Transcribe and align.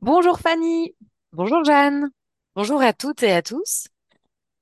Bonjour 0.00 0.38
Fanny. 0.38 0.94
Bonjour 1.32 1.64
Jeanne. 1.64 2.08
Bonjour 2.54 2.80
à 2.80 2.92
toutes 2.92 3.24
et 3.24 3.32
à 3.32 3.42
tous. 3.42 3.88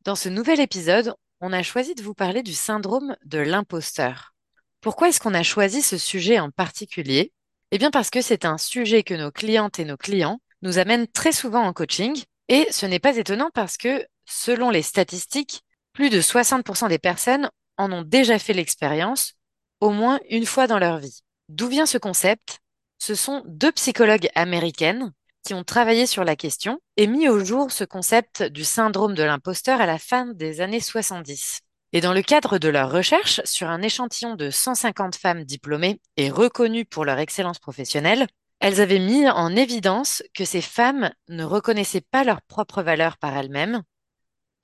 Dans 0.02 0.14
ce 0.14 0.30
nouvel 0.30 0.60
épisode, 0.60 1.14
on 1.42 1.52
a 1.52 1.62
choisi 1.62 1.94
de 1.94 2.02
vous 2.02 2.14
parler 2.14 2.42
du 2.42 2.54
syndrome 2.54 3.14
de 3.26 3.38
l'imposteur. 3.38 4.34
Pourquoi 4.80 5.08
est-ce 5.08 5.20
qu'on 5.20 5.34
a 5.34 5.42
choisi 5.42 5.82
ce 5.82 5.98
sujet 5.98 6.40
en 6.40 6.50
particulier? 6.50 7.34
Eh 7.70 7.76
bien 7.76 7.90
parce 7.90 8.08
que 8.08 8.22
c'est 8.22 8.46
un 8.46 8.56
sujet 8.56 9.02
que 9.02 9.12
nos 9.12 9.30
clientes 9.30 9.78
et 9.78 9.84
nos 9.84 9.98
clients 9.98 10.40
nous 10.62 10.78
amènent 10.78 11.06
très 11.06 11.32
souvent 11.32 11.64
en 11.64 11.74
coaching 11.74 12.24
et 12.48 12.66
ce 12.70 12.86
n'est 12.86 12.98
pas 12.98 13.18
étonnant 13.18 13.50
parce 13.52 13.76
que 13.76 14.06
selon 14.24 14.70
les 14.70 14.82
statistiques, 14.82 15.64
plus 15.92 16.08
de 16.08 16.22
60% 16.22 16.88
des 16.88 16.98
personnes 16.98 17.50
en 17.76 17.92
ont 17.92 18.02
déjà 18.02 18.38
fait 18.38 18.54
l'expérience 18.54 19.34
au 19.80 19.90
moins 19.90 20.18
une 20.30 20.46
fois 20.46 20.66
dans 20.66 20.78
leur 20.78 20.96
vie. 20.96 21.20
D'où 21.50 21.68
vient 21.68 21.84
ce 21.84 21.98
concept? 21.98 22.60
Ce 22.98 23.14
sont 23.14 23.42
deux 23.46 23.72
psychologues 23.72 24.30
américaines 24.34 25.12
qui 25.46 25.54
ont 25.54 25.62
travaillé 25.62 26.06
sur 26.06 26.24
la 26.24 26.34
question 26.34 26.80
et 26.96 27.06
mis 27.06 27.28
au 27.28 27.44
jour 27.44 27.70
ce 27.70 27.84
concept 27.84 28.42
du 28.42 28.64
syndrome 28.64 29.14
de 29.14 29.22
l'imposteur 29.22 29.80
à 29.80 29.86
la 29.86 29.96
fin 29.96 30.26
des 30.26 30.60
années 30.60 30.80
70. 30.80 31.60
Et 31.92 32.00
dans 32.00 32.12
le 32.12 32.22
cadre 32.22 32.58
de 32.58 32.68
leur 32.68 32.90
recherche 32.90 33.40
sur 33.44 33.68
un 33.68 33.80
échantillon 33.80 34.34
de 34.34 34.50
150 34.50 35.14
femmes 35.14 35.44
diplômées 35.44 36.00
et 36.16 36.30
reconnues 36.30 36.84
pour 36.84 37.04
leur 37.04 37.20
excellence 37.20 37.60
professionnelle, 37.60 38.26
elles 38.58 38.80
avaient 38.80 38.98
mis 38.98 39.28
en 39.30 39.54
évidence 39.54 40.24
que 40.34 40.44
ces 40.44 40.60
femmes 40.60 41.12
ne 41.28 41.44
reconnaissaient 41.44 42.00
pas 42.00 42.24
leur 42.24 42.42
propre 42.42 42.82
valeur 42.82 43.16
par 43.16 43.36
elles-mêmes. 43.36 43.82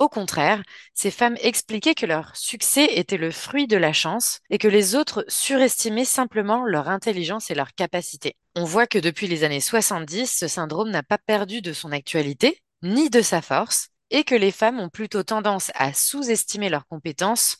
Au 0.03 0.09
contraire, 0.09 0.65
ces 0.95 1.13
femmes 1.13 1.37
expliquaient 1.41 1.95
que 1.95 2.07
leur 2.07 2.35
succès 2.35 2.87
était 2.87 3.19
le 3.19 3.31
fruit 3.31 3.69
de 3.69 3.77
la 3.77 3.93
chance 3.93 4.41
et 4.51 4.59
que 4.59 4.67
les 4.67 4.97
autres 4.97 5.25
surestimaient 5.29 6.05
simplement 6.05 6.65
leur 6.65 6.89
intelligence 6.89 7.53
et 7.53 7.55
leur 7.55 7.73
capacité. 7.73 8.35
On 8.57 8.65
voit 8.65 8.89
que 8.89 8.99
depuis 8.99 9.29
les 9.29 9.45
années 9.45 9.61
70, 9.61 10.27
ce 10.27 10.49
syndrome 10.49 10.91
n'a 10.91 11.05
pas 11.05 11.19
perdu 11.19 11.63
de 11.63 11.73
son 11.73 11.93
actualité, 11.93 12.59
ni 12.83 13.11
de 13.11 13.23
sa 13.23 13.43
force, 13.43 13.91
et 14.11 14.25
que 14.25 14.35
les 14.35 14.51
femmes 14.51 14.81
ont 14.81 14.89
plutôt 14.89 15.23
tendance 15.23 15.71
à 15.77 15.93
sous-estimer 15.93 16.69
leurs 16.69 16.89
compétences 16.89 17.59